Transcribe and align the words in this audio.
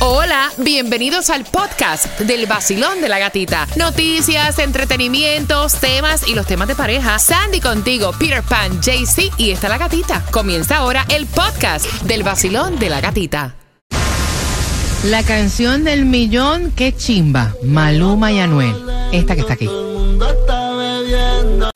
Hola, 0.00 0.52
bienvenidos 0.58 1.28
al 1.28 1.44
podcast 1.44 2.20
del 2.20 2.46
vacilón 2.46 3.00
de 3.00 3.08
la 3.08 3.18
gatita. 3.18 3.66
Noticias, 3.74 4.60
entretenimientos, 4.60 5.74
temas 5.74 6.28
y 6.28 6.36
los 6.36 6.46
temas 6.46 6.68
de 6.68 6.76
pareja. 6.76 7.18
Sandy 7.18 7.60
contigo, 7.60 8.12
Peter 8.16 8.44
Pan, 8.44 8.80
JC 8.80 9.32
y 9.38 9.50
está 9.50 9.68
la 9.68 9.76
gatita. 9.76 10.24
Comienza 10.30 10.76
ahora 10.76 11.04
el 11.08 11.26
podcast 11.26 11.84
del 12.02 12.22
vacilón 12.22 12.78
de 12.78 12.90
la 12.90 13.00
gatita. 13.00 13.56
La 15.02 15.24
canción 15.24 15.82
del 15.82 16.04
millón, 16.04 16.70
qué 16.76 16.94
chimba. 16.94 17.54
Maluma 17.64 18.30
y 18.30 18.38
Anuel. 18.38 18.76
Esta 19.10 19.34
que 19.34 19.40
está 19.40 19.54
aquí. 19.54 19.68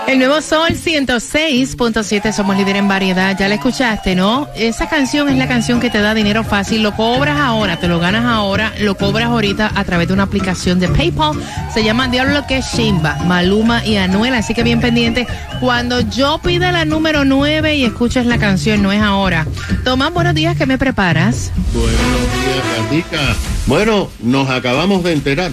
El 0.07 0.19
nuevo 0.19 0.41
Sol 0.43 0.71
106.7, 0.71 2.33
somos 2.33 2.57
líder 2.57 2.77
en 2.77 2.89
variedad. 2.89 3.37
Ya 3.39 3.49
la 3.49 3.55
escuchaste, 3.55 4.15
¿no? 4.15 4.49
Esa 4.55 4.89
canción 4.89 5.29
es 5.29 5.37
la 5.37 5.49
canción 5.49 5.81
que 5.81 5.91
te 5.91 6.01
da 6.01 6.15
dinero 6.15 6.45
fácil. 6.45 6.83
Lo 6.83 6.95
cobras 6.95 7.39
ahora, 7.39 7.79
te 7.79 7.89
lo 7.89 7.99
ganas 7.99 8.25
ahora, 8.25 8.73
lo 8.79 8.97
cobras 8.97 9.29
ahorita 9.29 9.73
a 9.75 9.85
través 9.85 10.09
de 10.09 10.14
una 10.14 10.25
aplicación 10.25 10.81
de 10.81 10.89
PayPal. 10.89 11.36
Se 11.73 11.83
llama 11.83 12.09
Diablo 12.09 12.47
que 12.47 12.59
es 12.59 12.67
Shimba, 12.75 13.17
Maluma 13.25 13.85
y 13.86 13.97
Anuel. 13.97 14.35
Así 14.35 14.55
que 14.55 14.63
bien 14.63 14.81
pendiente. 14.81 15.27
Cuando 15.61 16.00
yo 16.00 16.41
pida 16.43 16.72
la 16.72 16.85
número 16.85 17.25
9 17.25 17.77
y 17.77 17.85
escuches 17.85 18.27
la 18.27 18.39
canción, 18.39 18.83
no 18.83 18.93
es 18.93 19.00
ahora. 19.00 19.47
Tomás, 19.85 20.13
buenos 20.13 20.35
días, 20.35 20.57
¿qué 20.57 20.67
me 20.67 20.79
preparas? 20.79 21.53
Buenos 21.72 21.91
días, 21.91 23.11
Gatica. 23.11 23.36
Bueno, 23.67 24.11
nos 24.21 24.50
acabamos 24.50 25.05
de 25.05 25.13
enterar 25.13 25.53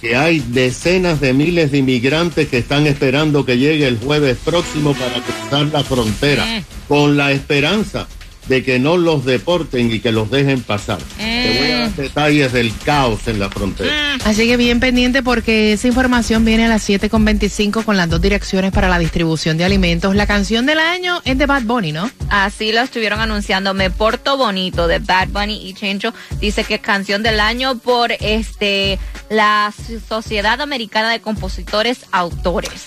que 0.00 0.14
hay 0.14 0.40
decenas 0.40 1.20
de 1.20 1.32
miles 1.32 1.72
de 1.72 1.78
inmigrantes 1.78 2.48
que 2.48 2.58
están 2.58 2.86
esperando 2.86 3.46
que 3.46 3.56
el 3.82 3.98
jueves 3.98 4.38
próximo 4.44 4.94
para 4.94 5.22
cruzar 5.22 5.66
la 5.66 5.84
frontera, 5.84 6.62
con 6.88 7.16
la 7.16 7.32
esperanza 7.32 8.06
de 8.48 8.62
que 8.62 8.78
no 8.78 8.96
los 8.96 9.24
deporten 9.24 9.92
y 9.92 10.00
que 10.00 10.12
los 10.12 10.30
dejen 10.30 10.62
pasar. 10.62 10.98
Te 11.16 11.58
voy 11.58 11.70
a 11.70 11.78
dar 11.80 11.94
detalles 11.94 12.52
del 12.52 12.72
caos 12.84 13.26
en 13.26 13.40
la 13.40 13.50
frontera. 13.50 14.16
Así 14.24 14.46
que 14.46 14.56
bien 14.56 14.80
pendiente 14.80 15.22
porque 15.22 15.72
esa 15.72 15.88
información 15.88 16.44
viene 16.44 16.66
a 16.66 16.68
las 16.68 16.88
7.25 16.88 17.84
con 17.84 17.96
las 17.96 18.08
dos 18.08 18.20
direcciones 18.20 18.72
para 18.72 18.88
la 18.88 18.98
distribución 18.98 19.58
de 19.58 19.64
alimentos. 19.64 20.14
La 20.14 20.26
canción 20.26 20.66
del 20.66 20.78
año 20.78 21.20
es 21.24 21.38
de 21.38 21.46
Bad 21.46 21.62
Bunny, 21.62 21.92
¿no? 21.92 22.10
Así 22.28 22.72
lo 22.72 22.80
estuvieron 22.80 23.20
anunciando. 23.20 23.74
Me 23.74 23.90
porto 23.90 24.36
bonito 24.36 24.86
de 24.86 25.00
Bad 25.00 25.28
Bunny 25.28 25.68
y 25.68 25.74
Chencho 25.74 26.14
dice 26.40 26.64
que 26.64 26.76
es 26.76 26.80
canción 26.80 27.22
del 27.22 27.40
año 27.40 27.78
por 27.78 28.12
este 28.12 28.98
la 29.28 29.72
Sociedad 30.08 30.60
Americana 30.60 31.10
de 31.10 31.20
Compositores 31.20 32.06
Autores. 32.12 32.86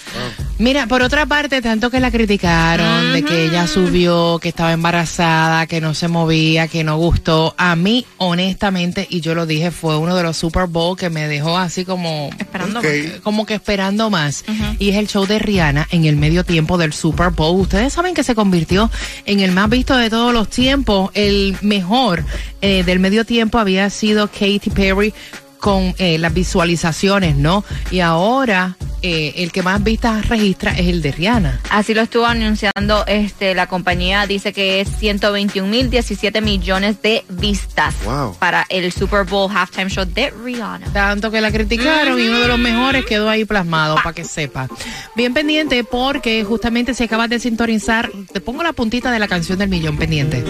Mira, 0.60 0.88
por 0.88 1.02
otra 1.02 1.26
parte, 1.26 1.62
tanto 1.62 1.90
que 1.90 2.02
la 2.02 2.12
criticaron 2.12 3.14
de 3.14 3.24
que 3.24 3.46
ella 3.46 3.66
subió, 3.66 4.40
que 4.40 4.50
estaba 4.50 4.74
embarazada, 4.74 5.68
que 5.68 5.80
no 5.80 5.94
se 5.94 6.10
movía, 6.10 6.68
que 6.68 6.84
no 6.84 6.98
gustó. 6.98 7.56
A 7.58 7.78
mí, 7.78 8.06
honestamente, 8.18 9.08
y 9.10 9.22
yo 9.22 9.36
lo 9.36 9.46
dije, 9.46 9.72
fue 9.72 9.96
uno 9.96 10.18
de 10.18 10.24
los 10.24 10.36
Super 10.36 10.68
Bowl 10.68 10.98
que 10.98 11.10
me 11.10 11.30
dejó 11.30 11.58
así 11.58 11.86
como 11.86 12.30
Esperando. 12.38 12.82
como 13.24 13.46
que 13.46 13.54
esperando 13.54 14.10
más. 14.10 14.44
Y 14.80 14.90
es 14.90 14.98
el 14.98 15.08
show 15.08 15.26
de 15.26 15.40
Rihanna 15.40 15.88
en 15.92 16.04
el 16.04 16.18
medio 16.18 16.44
tiempo 16.44 16.78
del 16.78 16.92
Super 16.92 17.30
Bowl. 17.30 17.62
Ustedes 17.62 17.94
saben 17.94 18.14
que 18.14 18.24
se 18.24 18.36
convirtió 18.36 18.92
en 19.26 19.40
el 19.40 19.54
más 19.54 19.70
visto 19.70 19.96
de 19.96 20.10
todos 20.10 20.34
los 20.34 20.50
tiempos. 20.50 21.10
El 21.14 21.56
mejor 21.62 22.26
eh, 22.60 22.84
del 22.84 23.00
medio 23.00 23.24
tiempo 23.24 23.60
había 23.60 23.90
sido 23.90 24.28
Katy 24.28 24.72
Perry 24.76 25.14
con 25.60 25.94
eh, 25.98 26.18
las 26.18 26.34
visualizaciones, 26.34 27.36
¿no? 27.36 27.64
Y 27.92 28.00
ahora 28.00 28.78
eh, 29.02 29.34
el 29.38 29.52
que 29.52 29.64
más 29.64 29.82
vistas 29.84 30.28
registra 30.28 30.72
es 30.72 30.88
el 30.88 31.02
de 31.02 31.12
Rihanna. 31.12 31.62
Así 31.70 31.94
lo 31.94 32.02
estuvo 32.02 32.26
anunciando 32.26 33.06
este 33.08 33.56
la 33.56 33.68
compañía 33.68 34.26
dice 34.28 34.52
que 34.52 34.82
es 34.82 34.90
121 35.00 35.68
mil 35.70 35.90
17 35.90 36.42
millones 36.42 37.02
de 37.02 37.24
vistas 37.30 37.96
Wow. 38.04 38.36
para 38.40 38.66
el 38.70 38.92
Super 38.92 39.24
Bowl 39.26 39.50
halftime 39.56 39.90
show 39.90 40.06
de 40.06 40.32
Rihanna. 40.44 40.88
Tanto 40.92 41.32
que 41.32 41.40
la 41.42 41.52
criticaron 41.52 42.20
y 42.20 42.28
uno 42.28 42.40
de 42.40 42.48
los 42.48 42.60
mejores 42.60 43.06
quedó 43.06 43.30
ahí 43.30 43.46
plasmado 43.46 43.96
para 43.96 44.14
que 44.14 44.24
sepa. 44.24 44.68
Bien 45.16 45.34
pendiente 45.34 45.84
porque 45.84 46.44
justamente 46.44 46.94
si 46.94 47.04
acabas 47.06 47.30
de 47.30 47.40
sintonizar, 47.40 48.10
te 48.32 48.42
pongo 48.42 48.64
la 48.64 48.74
puntita 48.74 49.12
de 49.12 49.20
la 49.20 49.28
canción 49.28 49.60
del 49.60 49.70
millón 49.70 49.98
pendiente. 49.98 50.44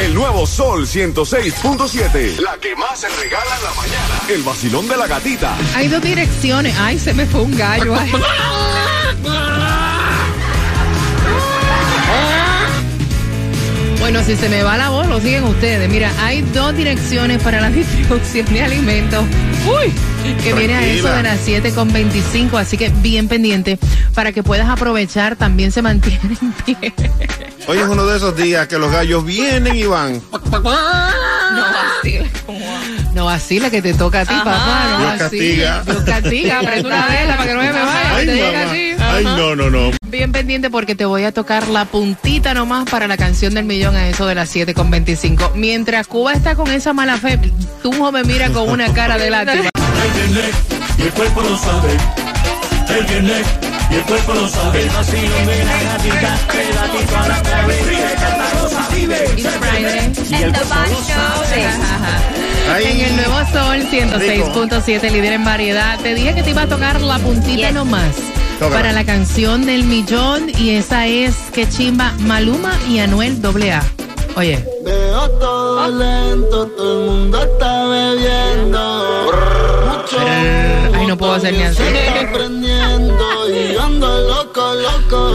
El 0.00 0.14
nuevo 0.14 0.46
Sol 0.46 0.86
106.7. 0.86 2.38
La 2.40 2.56
que 2.58 2.74
más 2.76 3.00
se 3.00 3.08
regala 3.08 3.56
en 3.56 3.64
la 3.64 3.74
mañana. 3.74 4.20
El 4.28 4.42
vacilón 4.42 4.88
de 4.88 4.96
la 4.96 5.06
gatita. 5.06 5.56
Hay 5.74 5.88
dos 5.88 6.02
direcciones. 6.02 6.74
Ay, 6.78 6.98
se 6.98 7.14
me 7.14 7.26
fue 7.26 7.42
un 7.42 7.56
gallo. 7.56 7.94
ay. 7.94 8.12
Bueno, 14.00 14.22
si 14.22 14.36
se 14.36 14.50
me 14.50 14.62
va 14.62 14.76
la 14.76 14.90
voz, 14.90 15.06
lo 15.06 15.18
siguen 15.18 15.44
ustedes. 15.44 15.88
Mira, 15.88 16.12
hay 16.20 16.42
dos 16.52 16.76
direcciones 16.76 17.42
para 17.42 17.58
la 17.62 17.70
distribución 17.70 18.44
de 18.52 18.62
alimentos. 18.62 19.24
Uy, 19.66 19.90
que 20.42 20.52
viene 20.52 20.74
a 20.74 20.86
eso 20.86 21.08
de 21.08 21.22
las 21.22 21.40
7 21.40 21.72
con 21.72 21.90
25, 21.90 22.58
así 22.58 22.76
que 22.76 22.90
bien 22.90 23.28
pendiente 23.28 23.78
para 24.14 24.32
que 24.32 24.42
puedas 24.42 24.68
aprovechar. 24.68 25.36
También 25.36 25.72
se 25.72 25.80
mantiene 25.80 26.36
en 26.42 26.52
pie. 26.52 26.92
Hoy 27.66 27.78
es 27.78 27.88
uno 27.88 28.04
de 28.06 28.16
esos 28.16 28.36
días 28.36 28.68
que 28.68 28.78
los 28.78 28.92
gallos 28.92 29.24
vienen 29.24 29.74
y 29.74 29.84
van. 29.84 30.20
No 30.52 30.60
vacile. 30.62 32.30
No 33.14 33.24
vacila 33.24 33.70
que 33.70 33.80
te 33.80 33.94
toca 33.94 34.20
a 34.20 34.26
ti, 34.26 34.34
papá. 34.34 34.88
No 34.90 34.98
Dios 34.98 35.10
vacila. 35.10 35.18
castiga. 35.18 35.82
Dios 35.84 36.04
castiga. 36.04 36.60
Prende 36.60 36.88
una 36.88 37.06
vela 37.06 37.36
para 37.36 37.48
que 37.48 37.54
no 37.54 37.62
se 37.62 37.72
me 37.72 37.80
vaya. 37.80 38.16
Ay, 38.16 38.26
te 38.26 38.56
así. 38.56 39.24
No, 39.24 39.56
no, 39.56 39.70
no. 39.70 39.90
Bien 40.08 40.32
pendiente 40.32 40.68
porque 40.68 40.94
te 40.94 41.04
voy 41.06 41.24
a 41.24 41.32
tocar 41.32 41.68
la 41.68 41.86
puntita 41.86 42.52
nomás 42.52 42.88
para 42.90 43.08
la 43.08 43.16
canción 43.16 43.54
del 43.54 43.64
millón 43.64 43.96
a 43.96 44.08
eso 44.08 44.26
de 44.26 44.34
las 44.34 44.48
7 44.50 44.74
con 44.74 44.90
25. 44.90 45.52
Mientras 45.54 46.06
Cuba 46.06 46.32
está 46.32 46.56
con 46.56 46.70
esa 46.70 46.92
mala 46.92 47.16
fe, 47.16 47.38
tú 47.82 47.92
me 48.12 48.24
mira 48.24 48.50
con 48.50 48.68
una 48.68 48.92
cara 48.92 49.16
de 49.16 49.30
lástima. 49.30 49.70
y 50.98 51.02
el 51.02 51.10
cuerpo 51.12 51.40
lo 51.40 51.56
sabe. 51.56 51.96
El 52.90 53.04
viernes 53.06 53.46
y 53.94 53.96
el 53.96 54.02
cuerpo 54.04 54.34
lo 54.34 54.48
sabe. 54.48 54.82
El 54.82 54.88
vacilón 54.90 55.46
de 55.46 55.64
la 55.64 55.82
gatita, 55.82 56.38
el 56.52 56.74
gatito 56.74 57.16
a 57.16 57.28
la 57.28 57.42
clave, 57.42 57.74
canta, 58.20 58.60
goza, 58.60 58.88
vive. 58.94 59.24
It's 59.36 59.50
Friday. 59.50 60.12
Y 60.30 60.42
el 60.42 60.52
Ay, 62.72 62.84
En 62.86 63.00
el 63.00 63.16
nuevo 63.16 63.36
Sol 63.52 63.86
106.7, 63.90 65.10
líder 65.10 65.34
en 65.34 65.44
variedad. 65.44 65.98
Te 66.00 66.14
dije 66.14 66.34
que 66.34 66.42
te 66.42 66.50
iba 66.50 66.62
a 66.62 66.66
tocar 66.68 67.00
la 67.00 67.18
puntita 67.18 67.68
Yes. 67.68 67.74
nomás. 67.74 68.16
Tócala. 68.58 68.76
Para 68.76 68.92
la 68.92 69.04
canción 69.04 69.66
del 69.66 69.84
millón 69.84 70.50
y 70.58 70.70
esa 70.70 71.06
es 71.06 71.34
que 71.52 71.68
chimba 71.68 72.12
Maluma 72.20 72.72
y 72.88 72.98
Anuel 73.00 73.38
AA. 73.44 73.82
Oye. 74.36 74.64
Veo 74.84 75.30
todo 75.38 75.88
lento, 75.88 76.66
todo 76.68 77.04
el 77.04 77.10
mundo 77.10 77.42
está 77.42 77.84
bebiendo. 77.86 79.03
Así. 81.34 81.48
se 81.48 82.06
está 82.06 82.32
prendiendo 82.32 83.50
y 83.50 83.76
ando 83.76 84.20
loco, 84.28 84.74
loco. 84.74 85.34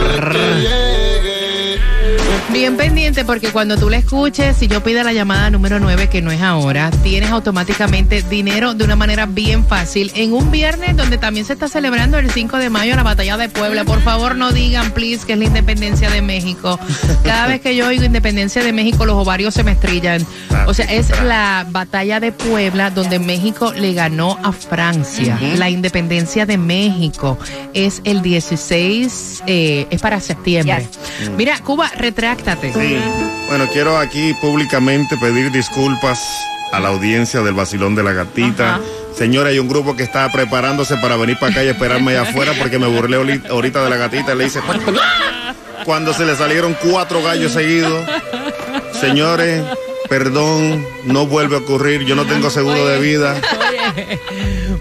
Bien 2.52 2.76
pendiente 2.76 3.24
porque 3.24 3.50
cuando 3.50 3.76
tú 3.76 3.88
la 3.88 3.98
escuches, 3.98 4.56
si 4.56 4.66
yo 4.66 4.82
pido 4.82 5.04
la 5.04 5.12
llamada 5.12 5.50
número 5.50 5.78
9, 5.78 6.08
que 6.08 6.20
no 6.20 6.32
es 6.32 6.42
ahora, 6.42 6.90
tienes 7.02 7.30
automáticamente 7.30 8.22
dinero 8.22 8.74
de 8.74 8.84
una 8.84 8.96
manera 8.96 9.26
bien 9.26 9.64
fácil. 9.64 10.10
En 10.16 10.32
un 10.32 10.50
viernes 10.50 10.96
donde 10.96 11.16
también 11.16 11.46
se 11.46 11.52
está 11.52 11.68
celebrando 11.68 12.18
el 12.18 12.28
5 12.28 12.56
de 12.56 12.68
mayo 12.68 12.96
la 12.96 13.04
batalla 13.04 13.36
de 13.36 13.48
Puebla. 13.48 13.84
Por 13.84 14.02
favor, 14.02 14.34
no 14.34 14.50
digan, 14.50 14.90
please, 14.90 15.24
que 15.24 15.34
es 15.34 15.38
la 15.38 15.44
independencia 15.44 16.10
de 16.10 16.22
México. 16.22 16.78
Cada 17.24 17.46
vez 17.46 17.60
que 17.60 17.76
yo 17.76 17.86
oigo 17.86 18.02
independencia 18.04 18.64
de 18.64 18.72
México, 18.72 19.06
los 19.06 19.16
ovarios 19.16 19.54
se 19.54 19.62
me 19.62 19.72
estrellan. 19.72 20.26
O 20.66 20.74
sea, 20.74 20.86
es 20.86 21.08
la 21.22 21.64
batalla 21.70 22.18
de 22.18 22.32
Puebla 22.32 22.90
donde 22.90 23.20
México 23.20 23.72
le 23.72 23.94
ganó 23.94 24.38
a 24.42 24.52
Francia. 24.52 25.38
La 25.56 25.70
independencia 25.70 26.46
de 26.46 26.58
México 26.58 27.38
es 27.74 28.00
el 28.02 28.22
16, 28.22 29.44
eh, 29.46 29.86
es 29.90 30.00
para 30.02 30.20
septiembre. 30.20 30.88
Mira, 31.36 31.58
Cuba, 31.60 31.90
Sí. 32.72 32.98
Bueno, 33.48 33.66
quiero 33.72 33.98
aquí 33.98 34.34
públicamente 34.40 35.16
pedir 35.16 35.50
disculpas 35.50 36.20
a 36.72 36.80
la 36.80 36.88
audiencia 36.88 37.40
del 37.42 37.54
vacilón 37.54 37.94
de 37.94 38.02
la 38.02 38.12
gatita. 38.12 38.76
Ajá. 38.76 38.80
Señora, 39.16 39.50
hay 39.50 39.58
un 39.58 39.68
grupo 39.68 39.96
que 39.96 40.02
está 40.02 40.30
preparándose 40.30 40.96
para 40.98 41.16
venir 41.16 41.36
para 41.38 41.52
acá 41.52 41.64
y 41.64 41.68
esperarme 41.68 42.12
allá 42.12 42.30
afuera 42.30 42.52
porque 42.58 42.78
me 42.78 42.86
burlé 42.86 43.40
ahorita 43.50 43.82
de 43.84 43.90
la 43.90 43.96
gatita 43.96 44.34
y 44.34 44.38
le 44.38 44.46
hice 44.46 44.60
cuando 45.84 46.14
se 46.14 46.24
le 46.24 46.36
salieron 46.36 46.76
cuatro 46.82 47.22
gallos 47.22 47.52
seguidos. 47.52 48.08
Señores, 49.00 49.62
perdón, 50.08 50.86
no 51.04 51.26
vuelve 51.26 51.56
a 51.56 51.58
ocurrir. 51.58 52.04
Yo 52.04 52.14
no 52.14 52.24
tengo 52.24 52.50
seguro 52.50 52.86
de 52.86 53.00
vida. 53.00 53.34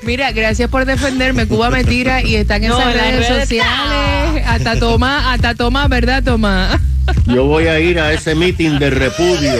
Mira, 0.04 0.32
gracias 0.32 0.70
por 0.70 0.86
defenderme. 0.86 1.48
Cuba 1.48 1.70
me 1.70 1.84
tira 1.84 2.22
y 2.22 2.36
están 2.36 2.64
en 2.64 2.70
No, 2.70 2.80
esas 2.80 2.94
redes 2.94 3.28
redes, 3.30 3.42
sociales. 3.42 4.44
Hasta 4.48 4.80
Tomás, 4.80 5.26
hasta 5.28 5.56
Tomás, 5.56 5.90
¿verdad, 5.90 6.24
Tomás? 6.24 6.80
Yo 7.26 7.46
voy 7.46 7.68
a 7.68 7.80
ir 7.80 8.00
a 8.00 8.12
ese 8.14 8.36
meeting 8.36 8.80
de 8.80 8.90
repudio 8.90 9.54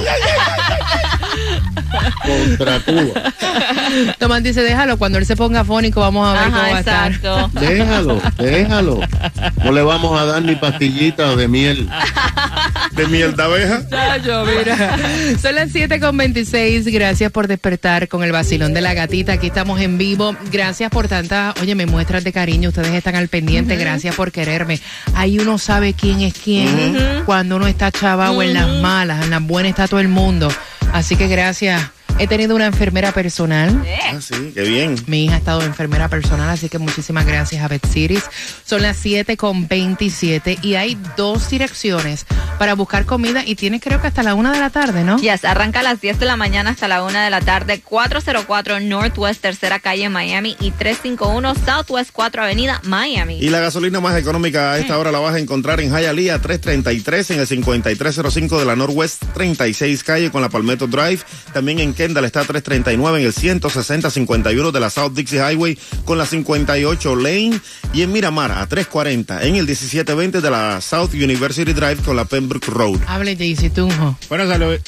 contra 2.25 2.80
Cuba. 2.81 3.34
Tomás 4.19 4.44
dice, 4.44 4.62
déjalo, 4.62 4.98
cuando 4.98 5.18
él 5.18 5.25
se 5.25 5.36
ponga 5.36 5.63
fónico 5.63 6.00
vamos 6.01 6.28
a 6.28 6.34
ver 6.34 6.44
cómo 6.46 6.57
va 6.57 6.66
Ajá, 6.66 6.75
a 6.75 6.80
estar. 6.80 7.51
Déjalo, 7.54 8.22
déjalo. 8.38 9.00
No 9.63 9.72
le 9.72 9.81
vamos 9.81 10.19
a 10.19 10.25
dar 10.25 10.42
ni 10.42 10.56
pastillitas 10.56 11.36
de 11.38 11.48
miel. 11.48 11.90
De 13.00 13.07
miel 13.07 13.34
de 13.34 13.44
abeja. 13.44 13.90
Chacho, 13.90 14.46
mira. 14.46 14.98
Son 15.42 15.56
las 15.56 15.72
7 15.72 16.01
con 16.01 16.18
26. 16.18 16.86
Gracias 16.88 17.31
por 17.31 17.48
despertar 17.48 18.10
con 18.10 18.24
el 18.24 18.34
vacilón 18.34 18.74
de 18.74 18.81
la 18.81 18.94
gatita. 18.94 19.34
Aquí 19.34 19.48
estamos 19.48 19.80
en 19.80 19.98
vivo. 19.98 20.36
Gracias 20.51 20.92
por 20.92 21.07
tantas, 21.07 21.56
oye, 21.62 21.75
me 21.75 21.86
muestras 21.86 22.25
de 22.25 22.34
cariño. 22.34 22.69
Ustedes 22.69 22.94
están 22.94 23.16
al 23.16 23.30
pendiente. 23.30 23.78
Gracias 23.78 24.16
por 24.16 24.34
quererme. 24.34 24.81
Ahí 25.13 25.40
uno 25.40 25.57
sabe 25.57 25.94
quién 25.94 26.19
es 26.19 26.34
quién. 26.34 27.24
Cuando 27.25 27.56
uno 27.56 27.68
está 27.68 27.90
chavado 27.90 28.42
en 28.42 28.54
las 28.54 28.68
malas, 28.68 29.24
en 29.24 29.30
las 29.30 29.42
buenas 29.42 29.69
está 29.69 29.88
todo 29.88 30.02
el 30.02 30.10
mundo. 30.10 30.52
Así 30.92 31.16
que 31.16 31.30
gracias. 31.30 31.81
He 32.19 32.27
tenido 32.27 32.54
una 32.54 32.66
enfermera 32.66 33.13
personal. 33.13 33.81
Ah, 34.12 34.19
sí, 34.19 34.51
qué 34.54 34.63
bien. 34.63 34.95
Mi 35.07 35.24
hija 35.24 35.36
ha 35.36 35.38
estado 35.38 35.62
enfermera 35.62 36.10
personal, 36.10 36.50
así 36.50 36.68
que 36.68 36.77
muchísimas 36.77 37.25
gracias 37.25 37.63
a 37.63 37.69
Betsiris. 37.69 38.25
Son 38.66 38.81
las 38.81 38.98
7 38.98 39.38
con 39.38 39.69
27 39.69 40.60
y 40.62 40.75
hay 40.75 40.98
dos 41.16 41.50
direcciones 41.50 42.25
para 42.57 42.74
buscar 42.74 43.06
comida 43.06 43.44
y 43.45 43.56
tienes 43.56 43.81
creo 43.81 44.01
que 44.01 44.07
hasta 44.07 44.21
la 44.21 44.36
una 44.36 44.51
de 44.51 44.60
la 44.60 44.69
tarde, 44.69 45.06
¿no? 45.06 45.18
Yes, 45.19 45.45
arranca 45.45 45.80
a 45.80 45.83
las 45.83 46.01
10 46.01 46.19
de 46.19 46.25
la 46.25 46.36
mañana 46.36 46.71
hasta 46.71 46.89
la 46.89 47.04
1 47.04 47.18
de 47.18 47.30
la 47.30 47.39
tarde, 47.39 47.80
404 47.80 48.81
Northwest 48.81 49.42
Tercera 49.42 49.80
Calle 49.80 50.10
Miami 50.10 50.57
y 50.60 50.71
351 50.71 51.56
Southwest 51.56 52.10
4 52.12 52.44
Avenida 52.44 52.81
Miami. 52.83 53.39
Y 53.39 53.50
la 53.50 53.62
gasolina 53.62 54.01
más 54.01 54.18
económica 54.18 54.74
a 54.74 54.80
esta 54.80 54.98
hora 54.98 55.13
la 55.13 55.19
vas 55.19 55.36
a 55.36 55.39
encontrar 55.39 55.80
en 55.80 55.89
Hialeah 55.89 56.39
333 56.39 57.31
en 57.31 57.39
el 57.39 57.48
5305 57.48 58.60
de 58.60 58.66
la 58.66 58.75
Northwest 58.75 59.24
36 59.33 60.04
calle 60.04 60.31
con 60.31 60.42
la 60.42 60.50
Palmetto 60.50 60.88
Drive. 60.88 61.21
También 61.54 61.80
en 61.80 61.94
Kendall 62.09 62.25
está 62.25 62.44
339 62.44 63.19
en 63.19 63.25
el 63.27 63.33
16051 63.33 64.71
de 64.71 64.79
la 64.79 64.89
South 64.89 65.13
Dixie 65.13 65.38
Highway 65.38 65.77
con 66.06 66.17
la 66.17 66.25
58 66.25 67.15
Lane. 67.15 67.59
Y 67.94 68.01
en 68.01 68.11
Miramar 68.11 68.51
a 68.51 68.65
340 68.65 69.44
en 69.44 69.56
el 69.57 69.67
1720 69.67 70.41
de 70.41 70.50
la 70.50 70.81
South 70.81 71.13
University 71.13 71.71
Drive 71.71 71.97
con 71.97 72.15
la 72.15 72.25
Pembroke 72.25 72.65
Road. 72.71 73.00
Hable, 73.06 73.35
Jaycee 73.35 73.69
Tunjo. 73.69 74.17
Bueno, 74.27 74.47
salud. 74.47 74.79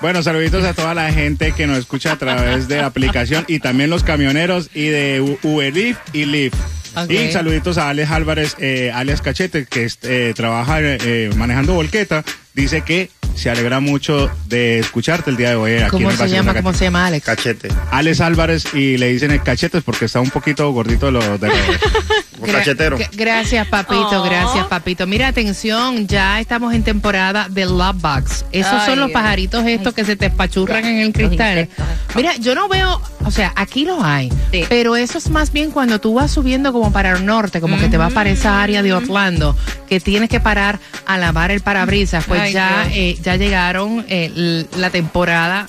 Bueno, 0.00 0.20
saluditos 0.24 0.64
a 0.64 0.74
toda 0.74 0.94
la 0.94 1.12
gente 1.12 1.52
que 1.52 1.68
nos 1.68 1.78
escucha 1.78 2.12
a 2.12 2.18
través 2.18 2.66
de 2.66 2.78
la 2.78 2.86
aplicación 2.86 3.44
y 3.46 3.60
también 3.60 3.88
los 3.88 4.02
camioneros 4.02 4.68
y 4.74 4.86
de 4.86 5.38
Uber 5.44 5.78
Eats 5.78 6.00
y 6.12 6.24
Lyft. 6.24 6.56
Ok. 6.96 7.10
Y 7.10 7.30
saluditos 7.30 7.78
a 7.78 7.88
Alex 7.88 8.10
Álvarez, 8.10 8.56
eh, 8.58 8.90
alias 8.92 9.22
Cachete, 9.22 9.66
que 9.66 9.88
eh, 10.02 10.32
trabaja 10.34 10.78
eh, 10.80 11.30
manejando 11.36 11.74
volqueta. 11.74 12.24
Dice 12.52 12.82
que 12.82 13.10
se 13.34 13.50
alegra 13.50 13.80
mucho 13.80 14.30
de 14.46 14.78
escucharte 14.78 15.30
el 15.30 15.36
día 15.36 15.50
de 15.50 15.56
hoy. 15.56 15.72
Aquí 15.74 15.82
en 15.84 15.88
¿Cómo 15.90 16.10
el 16.10 16.16
se 16.16 16.28
llama? 16.28 16.54
¿Cómo 16.54 16.72
se 16.74 16.84
llama 16.84 17.06
Alex? 17.06 17.26
Cachete. 17.26 17.68
Alex 17.90 18.20
Álvarez 18.20 18.64
y 18.74 18.98
le 18.98 19.08
dicen 19.12 19.30
el 19.30 19.42
cachetes 19.42 19.82
porque 19.82 20.04
está 20.06 20.20
un 20.20 20.30
poquito 20.30 20.70
gordito 20.72 21.06
de 21.06 21.12
los 21.12 21.40
de 21.40 21.48
los- 21.48 21.56
Gra- 22.42 22.58
Cachetero. 22.58 22.98
gra- 22.98 23.08
Gracias, 23.12 23.66
papito, 23.68 24.20
Oh. 24.20 24.24
gracias, 24.24 24.66
papito. 24.66 25.06
Mira, 25.06 25.28
atención, 25.28 26.06
ya 26.06 26.40
estamos 26.40 26.74
en 26.74 26.82
temporada 26.82 27.46
de 27.48 27.64
Love 27.66 27.96
Box. 28.00 28.44
Esos 28.52 28.72
Ay, 28.72 28.86
son 28.90 29.00
los 29.00 29.10
pajaritos 29.10 29.64
estos 29.66 29.94
que 29.94 30.04
se 30.04 30.16
te 30.16 30.26
espachurran 30.26 30.84
en 30.84 30.98
el 30.98 31.12
cristal. 31.12 31.68
Mira, 32.14 32.36
yo 32.36 32.54
no 32.54 32.68
veo, 32.68 33.00
o 33.24 33.30
sea, 33.30 33.52
aquí 33.56 33.84
los 33.84 34.02
hay, 34.02 34.30
Sí. 34.50 34.64
pero 34.68 34.96
eso 34.96 35.18
es 35.18 35.30
más 35.30 35.52
bien 35.52 35.70
cuando 35.70 36.00
tú 36.00 36.14
vas 36.14 36.30
subiendo 36.30 36.72
como 36.72 36.92
para 36.92 37.12
el 37.16 37.24
norte, 37.24 37.60
como 37.60 37.78
que 37.78 37.88
te 37.88 37.96
vas 37.96 38.12
para 38.12 38.30
esa 38.30 38.62
área 38.62 38.82
de 38.82 38.92
Orlando, 38.92 39.56
que 39.88 40.00
tienes 40.00 40.28
que 40.28 40.40
parar 40.40 40.78
a 41.06 41.18
lavar 41.18 41.50
el 41.50 41.60
parabrisas. 41.60 42.24
Pues 42.26 42.40
Ay, 42.40 42.52
ya, 42.52 42.86
eh, 42.92 43.16
ya 43.22 43.36
llegaron 43.36 44.04
eh, 44.08 44.66
la 44.76 44.90
temporada 44.90 45.66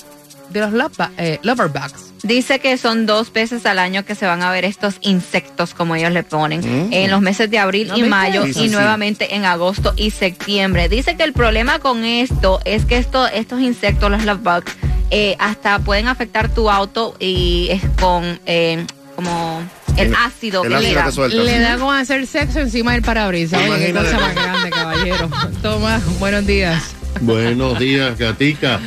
de 0.53 0.61
los 0.61 0.73
eh, 1.17 1.39
Lover 1.43 1.67
Bugs. 1.69 2.13
Dice 2.23 2.59
que 2.59 2.77
son 2.77 3.05
dos 3.05 3.33
veces 3.33 3.65
al 3.65 3.79
año 3.79 4.05
que 4.05 4.15
se 4.15 4.25
van 4.25 4.43
a 4.43 4.51
ver 4.51 4.63
estos 4.63 4.95
insectos, 5.01 5.73
como 5.73 5.95
ellos 5.95 6.11
le 6.11 6.23
ponen, 6.23 6.89
en 6.93 7.11
los 7.11 7.19
meses 7.21 7.49
de 7.51 7.59
abril 7.59 7.89
¿No 7.89 7.97
y 7.97 8.03
mayo 8.03 8.45
y 8.45 8.69
nuevamente 8.69 9.35
en 9.35 9.43
agosto 9.43 9.93
y 9.97 10.11
septiembre. 10.11 10.87
Dice 10.87 11.17
que 11.17 11.23
el 11.23 11.33
problema 11.33 11.79
con 11.79 12.05
esto 12.05 12.61
es 12.63 12.85
que 12.85 12.97
esto, 12.97 13.27
estos 13.27 13.59
insectos, 13.59 14.09
los 14.09 14.23
love 14.23 14.39
bugs, 14.41 14.71
eh, 15.11 15.35
hasta 15.39 15.79
pueden 15.79 16.07
afectar 16.07 16.47
tu 16.53 16.69
auto 16.69 17.15
y 17.19 17.67
es 17.69 17.81
con 17.99 18.39
eh, 18.45 18.85
como 19.17 19.61
el 19.97 20.07
El- 20.07 20.15
ácido 20.15 20.63
el 20.63 20.73
que 20.73 20.79
le 20.79 20.93
da. 20.93 21.03
que 21.05 21.11
suelta. 21.11 21.37
Le 21.43 21.57
sí. 21.57 21.61
da 21.61 21.77
con 21.77 21.93
hacer 21.95 22.25
sexo 22.25 22.59
encima 22.61 22.93
del 22.93 23.01
parabrisas. 23.01 23.59
Oye, 23.59 23.67
qué 23.67 23.89
Imagínate. 23.89 24.11
cosa 24.15 24.19
más 24.21 24.35
grande, 24.35 24.69
caballero. 24.69 25.29
Toma, 25.61 26.01
buenos 26.19 26.47
días. 26.47 26.81
Buenos 27.21 27.77
días, 27.77 28.17
Gatica. 28.17 28.79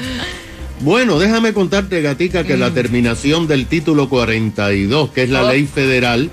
Bueno, 0.81 1.19
déjame 1.19 1.55
contarte, 1.55 2.03
Gatica, 2.03 2.45
que 2.45 2.57
la 2.59 2.71
terminación 2.73 3.47
del 3.49 3.67
título 3.67 4.09
42, 4.11 5.11
que 5.11 5.23
es 5.23 5.31
la 5.31 5.45
Oh. 5.45 5.51
ley 5.51 5.65
federal 5.67 6.31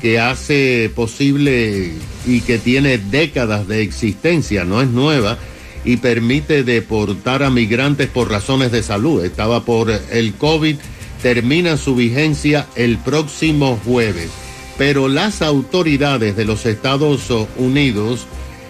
que 0.00 0.18
hace 0.18 0.90
posible 0.94 1.92
y 2.26 2.40
que 2.40 2.58
tiene 2.58 2.96
décadas 2.96 3.68
de 3.68 3.82
existencia, 3.82 4.64
no 4.64 4.80
es 4.80 4.88
nueva, 4.88 5.36
y 5.84 5.98
permite 5.98 6.62
deportar 6.64 7.42
a 7.42 7.50
migrantes 7.50 8.08
por 8.08 8.30
razones 8.30 8.72
de 8.72 8.82
salud. 8.82 9.24
Estaba 9.24 9.64
por 9.64 9.90
el 10.10 10.32
COVID, 10.34 10.76
termina 11.22 11.76
su 11.76 11.94
vigencia 11.94 12.66
el 12.76 12.96
próximo 12.98 13.78
jueves. 13.84 14.30
Pero 14.78 15.08
las 15.08 15.42
autoridades 15.42 16.34
de 16.34 16.46
los 16.46 16.64
Estados 16.64 17.28
Unidos 17.58 18.26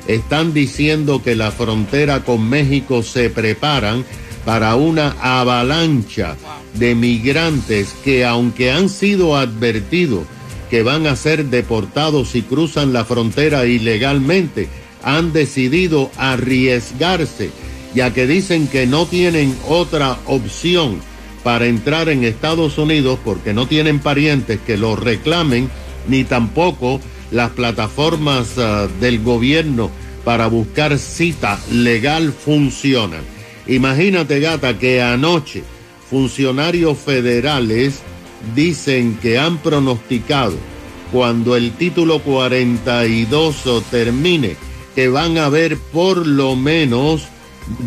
están 0.09 0.53
diciendo 0.53 1.23
que 1.23 1.37
la 1.37 1.53
frontera 1.53 2.25
con 2.25 2.49
México 2.49 3.05
se 3.05 3.31
preparan 3.31 4.05
para 4.44 4.75
una 4.77 5.15
avalancha 5.21 6.37
de 6.75 6.94
migrantes 6.94 7.94
que 8.05 8.25
aunque 8.25 8.71
han 8.71 8.89
sido 8.89 9.37
advertidos 9.37 10.25
que 10.71 10.83
van 10.83 11.06
a 11.06 11.17
ser 11.17 11.47
deportados 11.47 12.31
si 12.31 12.41
cruzan 12.41 12.94
la 12.94 13.05
frontera 13.05 13.67
ilegalmente, 13.67 14.71
han 15.03 15.35
decidido 15.35 16.11
arriesgarse, 16.17 17.50
ya 17.94 18.15
que 18.15 18.27
dicen 18.27 18.67
que 18.69 18.87
no 18.87 19.05
tienen 19.05 19.55
otra 19.69 20.17
opción 20.25 20.99
para 21.43 21.67
entrar 21.67 22.09
en 22.09 22.25
Estados 22.25 22.79
Unidos 22.79 23.19
porque 23.23 23.53
no 23.53 23.67
tienen 23.67 23.99
parientes 23.99 24.61
que 24.67 24.79
los 24.79 24.99
reclamen, 24.99 25.69
ni 26.09 26.25
tampoco 26.25 27.00
las 27.31 27.50
plataformas 27.50 28.56
ah, 28.56 28.89
del 28.99 29.23
gobierno 29.23 29.91
para 30.25 30.47
buscar 30.47 30.99
cita 30.99 31.61
legal 31.71 32.33
funcionan. 32.33 33.31
Imagínate, 33.67 34.41
gata, 34.41 34.79
que 34.79 35.00
anoche 35.00 35.62
funcionarios 36.11 36.99
federales 36.99 38.00
dicen 38.55 39.19
que 39.23 39.38
han 39.38 39.59
pronosticado 39.59 40.56
cuando 41.12 41.56
el 41.56 41.73
título 41.73 42.20
42 42.20 43.85
termine 43.91 44.56
que 44.94 45.09
van 45.09 45.38
a 45.38 45.47
haber 45.47 45.76
por 45.76 46.26
lo 46.26 46.56
menos 46.56 47.29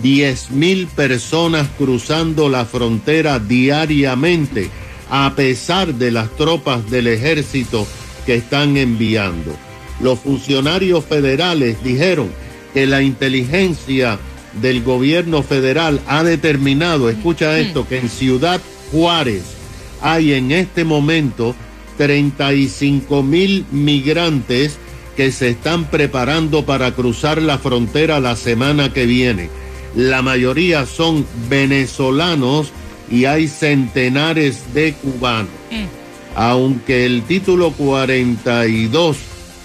10 0.01 0.51
mil 0.51 0.87
personas 0.87 1.67
cruzando 1.77 2.49
la 2.49 2.65
frontera 2.65 3.39
diariamente 3.39 4.69
a 5.09 5.33
pesar 5.35 5.93
de 5.93 6.11
las 6.11 6.29
tropas 6.35 6.89
del 6.89 7.07
ejército 7.07 7.85
que 8.25 8.35
están 8.35 8.77
enviando. 8.77 9.55
Los 9.99 10.19
funcionarios 10.19 11.05
federales 11.05 11.83
dijeron 11.83 12.29
que 12.73 12.85
la 12.85 13.01
inteligencia 13.01 14.19
del 14.61 14.83
gobierno 14.83 15.43
federal 15.43 16.01
ha 16.07 16.23
determinado, 16.23 17.09
escucha 17.09 17.59
esto, 17.59 17.87
que 17.87 17.99
en 17.99 18.09
Ciudad 18.09 18.61
Juárez 18.91 19.43
hay 20.01 20.33
en 20.33 20.51
este 20.51 20.83
momento 20.83 21.55
35 21.97 23.23
mil 23.23 23.65
migrantes 23.71 24.77
que 25.15 25.31
se 25.31 25.49
están 25.49 25.85
preparando 25.85 26.65
para 26.65 26.91
cruzar 26.91 27.41
la 27.41 27.57
frontera 27.57 28.19
la 28.19 28.35
semana 28.35 28.91
que 28.91 29.05
viene. 29.05 29.49
La 29.95 30.21
mayoría 30.21 30.85
son 30.85 31.25
venezolanos 31.49 32.71
y 33.09 33.25
hay 33.25 33.47
centenares 33.47 34.73
de 34.73 34.93
cubanos. 34.93 35.49
Aunque 36.35 37.05
el 37.05 37.23
título 37.23 37.71
42 37.71 39.17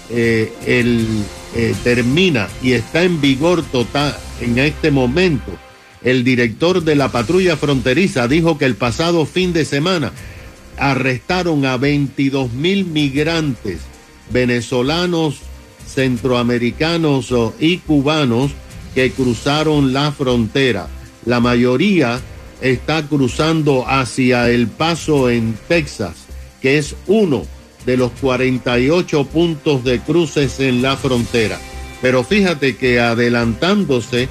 eh, 0.09 0.53
el, 0.65 1.05
eh, 1.53 1.75
termina 1.83 2.47
y 2.63 2.71
está 2.73 3.03
en 3.03 3.19
vigor 3.19 3.61
total 3.63 4.15
en 4.41 4.57
este 4.57 4.91
momento, 4.91 5.51
el 6.03 6.23
director 6.23 6.83
de 6.83 6.95
la 6.95 7.11
patrulla 7.11 7.57
fronteriza 7.57 8.27
dijo 8.27 8.57
que 8.57 8.65
el 8.65 8.75
pasado 8.75 9.25
fin 9.25 9.53
de 9.53 9.65
semana 9.65 10.11
arrestaron 10.77 11.65
a 11.65 11.77
22 11.77 12.51
mil 12.53 12.85
migrantes 12.85 13.79
venezolanos, 14.31 15.35
centroamericanos 15.87 17.33
y 17.59 17.77
cubanos 17.77 18.51
que 18.95 19.11
cruzaron 19.11 19.93
la 19.93 20.11
frontera. 20.11 20.87
La 21.25 21.39
mayoría 21.39 22.19
está 22.61 23.07
cruzando 23.07 23.85
hacia 23.87 24.49
El 24.49 24.67
Paso 24.67 25.29
en 25.29 25.55
Texas, 25.67 26.15
que 26.61 26.77
es 26.77 26.95
uno 27.07 27.45
de 27.85 27.97
los 27.97 28.11
48 28.21 29.25
puntos 29.25 29.83
de 29.83 29.99
cruces 29.99 30.59
en 30.59 30.81
la 30.81 30.97
frontera. 30.97 31.59
Pero 32.01 32.23
fíjate 32.23 32.75
que 32.75 32.99
adelantándose 32.99 34.27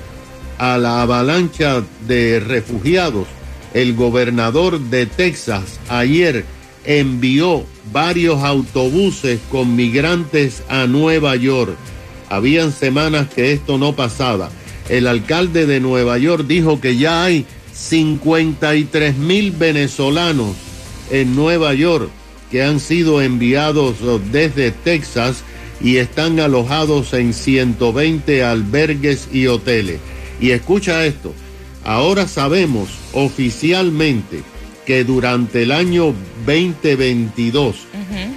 a 0.59 0.77
la 0.79 1.03
avalancha 1.03 1.83
de 2.07 2.41
refugiados, 2.41 3.27
el 3.73 3.95
gobernador 3.95 4.81
de 4.81 5.07
Texas 5.07 5.79
ayer 5.89 6.45
envió 6.85 7.65
varios 7.93 8.43
autobuses 8.43 9.39
con 9.51 9.77
migrantes 9.77 10.63
a 10.69 10.87
Nueva 10.87 11.37
York. 11.37 11.77
Habían 12.29 12.73
semanas 12.73 13.29
que 13.29 13.53
esto 13.53 13.79
no 13.79 13.95
pasaba. 13.95 14.51
el 14.89 15.07
alcalde 15.07 15.67
de 15.67 15.79
Nueva 15.79 16.19
York 16.19 16.47
dijo 16.49 16.81
que 16.81 16.97
ya 16.97 17.23
hay 17.23 17.47
53 17.73 19.17
mil 19.17 19.53
venezolanos 19.53 20.57
en 21.13 21.37
Nueva 21.37 21.75
York 21.75 22.11
que 22.51 22.63
han 22.65 22.81
sido 22.81 23.23
enviados 23.23 23.97
desde 24.33 24.73
Texas 24.73 25.45
y 25.81 25.97
están 25.97 26.41
alojados 26.41 27.13
en 27.15 27.33
120 27.33 28.45
albergues 28.45 29.29
y 29.33 29.47
hoteles. 29.47 30.01
Y 30.41 30.51
escucha 30.51 31.05
esto, 31.07 31.35
ahora 31.85 32.29
sabemos 32.29 32.89
oficialmente 33.13 34.43
que 34.87 35.05
durante 35.05 35.63
el 35.63 35.73
año 35.73 36.15
2022, 36.47 37.77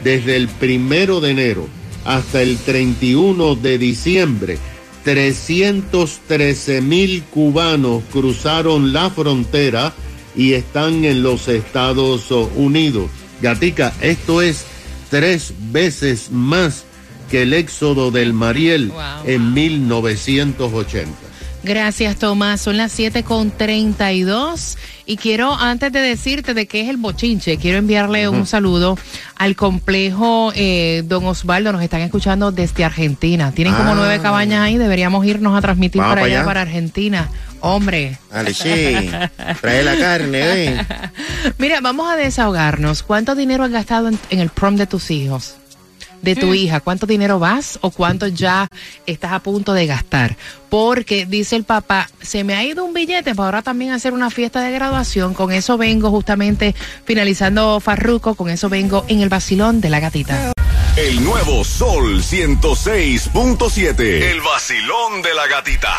desde 0.03 0.35
el 0.35 0.47
primero 0.47 1.19
de 1.21 1.31
enero 1.31 1.67
hasta 2.05 2.41
el 2.41 2.57
31 2.57 3.55
de 3.55 3.77
diciembre, 3.77 4.57
313 5.03 6.81
mil 6.81 7.23
cubanos 7.23 8.03
cruzaron 8.11 8.93
la 8.93 9.09
frontera 9.09 9.93
y 10.35 10.53
están 10.53 11.05
en 11.05 11.23
los 11.23 11.47
Estados 11.47 12.31
Unidos. 12.55 13.09
Gatica, 13.41 13.93
esto 14.01 14.41
es 14.41 14.65
tres 15.09 15.53
veces 15.71 16.31
más 16.31 16.85
que 17.33 17.41
el 17.41 17.53
éxodo 17.55 18.11
del 18.11 18.31
Mariel 18.31 18.89
Wow. 18.89 19.01
en 19.25 19.55
1980. 19.55 21.09
Gracias, 21.63 22.17
Tomás. 22.17 22.61
Son 22.61 22.77
las 22.77 22.91
7 22.91 23.23
con 23.23 23.49
32. 23.49 24.77
Y 25.07 25.17
quiero, 25.17 25.51
antes 25.55 25.91
de 25.91 25.99
decirte 25.99 26.53
de 26.53 26.67
qué 26.67 26.81
es 26.81 26.89
el 26.89 26.97
bochinche, 26.97 27.57
quiero 27.57 27.79
enviarle 27.79 28.29
un 28.29 28.45
saludo 28.45 28.99
al 29.35 29.55
complejo 29.55 30.51
eh, 30.55 31.01
Don 31.07 31.25
Osvaldo. 31.25 31.71
Nos 31.71 31.81
están 31.81 32.01
escuchando 32.01 32.51
desde 32.51 32.85
Argentina. 32.85 33.51
Tienen 33.51 33.73
como 33.73 33.93
Ah. 33.93 33.95
nueve 33.95 34.19
cabañas 34.21 34.61
ahí. 34.61 34.77
Deberíamos 34.77 35.25
irnos 35.25 35.57
a 35.57 35.61
transmitir 35.61 36.01
Vamos 36.01 36.13
para 36.15 36.25
allá, 36.27 36.35
allá. 36.41 36.45
para 36.45 36.61
Argentina. 36.61 37.29
Hombre. 37.61 38.19
Sí. 38.53 39.09
Trae 39.59 39.83
la 39.83 39.97
carne, 39.97 40.39
eh. 40.65 40.85
Mira, 41.57 41.79
vamos 41.81 42.11
a 42.11 42.15
desahogarnos. 42.15 43.01
¿Cuánto 43.01 43.33
dinero 43.33 43.63
has 43.63 43.71
gastado 43.71 44.09
en, 44.09 44.19
en 44.29 44.39
el 44.39 44.49
prom 44.49 44.75
de 44.75 44.85
tus 44.85 45.09
hijos? 45.09 45.55
De 46.23 46.37
tu 46.37 46.53
hija, 46.53 46.79
¿cuánto 46.79 47.05
dinero 47.05 47.37
vas 47.37 47.77
o 47.81 47.91
cuánto 47.91 48.27
ya 48.27 48.69
estás 49.05 49.33
a 49.33 49.39
punto 49.39 49.73
de 49.73 49.85
gastar? 49.85 50.37
Porque 50.69 51.25
dice 51.25 51.57
el 51.57 51.65
papá, 51.65 52.09
se 52.21 52.45
me 52.45 52.55
ha 52.55 52.63
ido 52.63 52.85
un 52.85 52.93
billete 52.93 53.35
para 53.35 53.47
ahora 53.47 53.61
también 53.61 53.91
hacer 53.91 54.13
una 54.13 54.29
fiesta 54.29 54.61
de 54.61 54.71
graduación. 54.71 55.33
Con 55.33 55.51
eso 55.51 55.77
vengo 55.77 56.09
justamente 56.11 56.75
finalizando 57.03 57.81
Farruco, 57.81 58.35
con 58.35 58.49
eso 58.49 58.69
vengo 58.69 59.03
en 59.09 59.19
el 59.19 59.27
vacilón 59.27 59.81
de 59.81 59.89
la 59.89 59.99
gatita. 59.99 60.52
El 60.95 61.23
nuevo 61.23 61.63
Sol 61.63 62.21
106.7. 62.21 63.99
El 63.99 64.41
vacilón 64.41 65.23
de 65.23 65.33
la 65.33 65.47
gatita. 65.47 65.89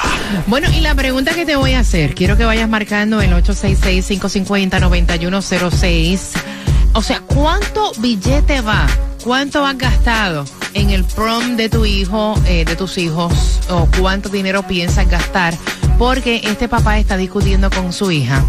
Bueno, 0.46 0.70
y 0.70 0.82
la 0.82 0.94
pregunta 0.94 1.34
que 1.34 1.44
te 1.44 1.56
voy 1.56 1.72
a 1.72 1.80
hacer, 1.80 2.14
quiero 2.14 2.36
que 2.36 2.44
vayas 2.44 2.68
marcando 2.68 3.20
el 3.20 3.32
866-550-9106. 3.32 6.20
O 6.92 7.02
sea, 7.02 7.18
¿cuánto 7.26 7.90
billete 7.98 8.60
va? 8.60 8.86
¿Cuánto 9.24 9.66
has 9.66 9.76
gastado 9.76 10.44
en 10.74 10.90
el 10.90 11.02
prom 11.02 11.56
de 11.56 11.68
tu 11.68 11.84
hijo, 11.84 12.40
eh, 12.46 12.64
de 12.64 12.76
tus 12.76 12.96
hijos? 12.96 13.32
¿O 13.70 13.88
cuánto 13.98 14.28
dinero 14.28 14.62
piensas 14.62 15.10
gastar? 15.10 15.54
Porque 15.98 16.40
este 16.44 16.68
papá 16.68 16.98
está 16.98 17.16
discutiendo 17.16 17.70
con 17.70 17.92
su 17.92 18.10
hija. 18.10 18.44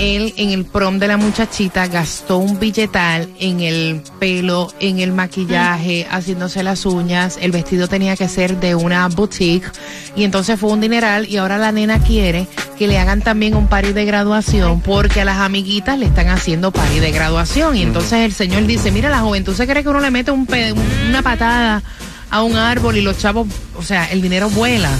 Él 0.00 0.32
en 0.36 0.50
el 0.50 0.64
prom 0.64 0.98
de 0.98 1.08
la 1.08 1.16
muchachita 1.16 1.86
gastó 1.86 2.38
un 2.38 2.58
billetal 2.58 3.28
en 3.38 3.60
el 3.60 4.02
pelo, 4.18 4.72
en 4.80 4.98
el 4.98 5.12
maquillaje, 5.12 6.06
haciéndose 6.10 6.62
las 6.62 6.86
uñas. 6.86 7.38
El 7.40 7.52
vestido 7.52 7.86
tenía 7.86 8.16
que 8.16 8.28
ser 8.28 8.58
de 8.58 8.74
una 8.74 9.06
boutique. 9.08 9.70
Y 10.16 10.24
entonces 10.24 10.58
fue 10.58 10.70
un 10.70 10.80
dineral 10.80 11.28
y 11.28 11.36
ahora 11.36 11.58
la 11.58 11.70
nena 11.70 11.98
quiere 11.98 12.48
que 12.78 12.88
le 12.88 12.98
hagan 12.98 13.20
también 13.20 13.54
un 13.54 13.66
party 13.66 13.92
de 13.92 14.06
graduación 14.06 14.80
porque 14.80 15.20
a 15.20 15.24
las 15.26 15.36
amiguitas 15.36 15.98
le 15.98 16.06
están 16.06 16.28
haciendo 16.28 16.72
party 16.72 16.98
de 16.98 17.12
graduación. 17.12 17.76
Y 17.76 17.82
entonces 17.82 18.20
el 18.20 18.32
señor 18.32 18.66
dice, 18.66 18.90
mira, 18.90 19.10
la 19.10 19.20
juventud 19.20 19.54
se 19.54 19.66
cree 19.66 19.82
que 19.82 19.90
uno 19.90 20.00
le 20.00 20.10
mete 20.10 20.30
un 20.30 20.48
una 21.08 21.22
patada 21.22 21.82
a 22.30 22.42
un 22.42 22.56
árbol 22.56 22.96
y 22.96 23.02
los 23.02 23.18
chavos, 23.18 23.46
o 23.76 23.82
sea, 23.82 24.06
el 24.06 24.22
dinero 24.22 24.48
vuela. 24.48 24.90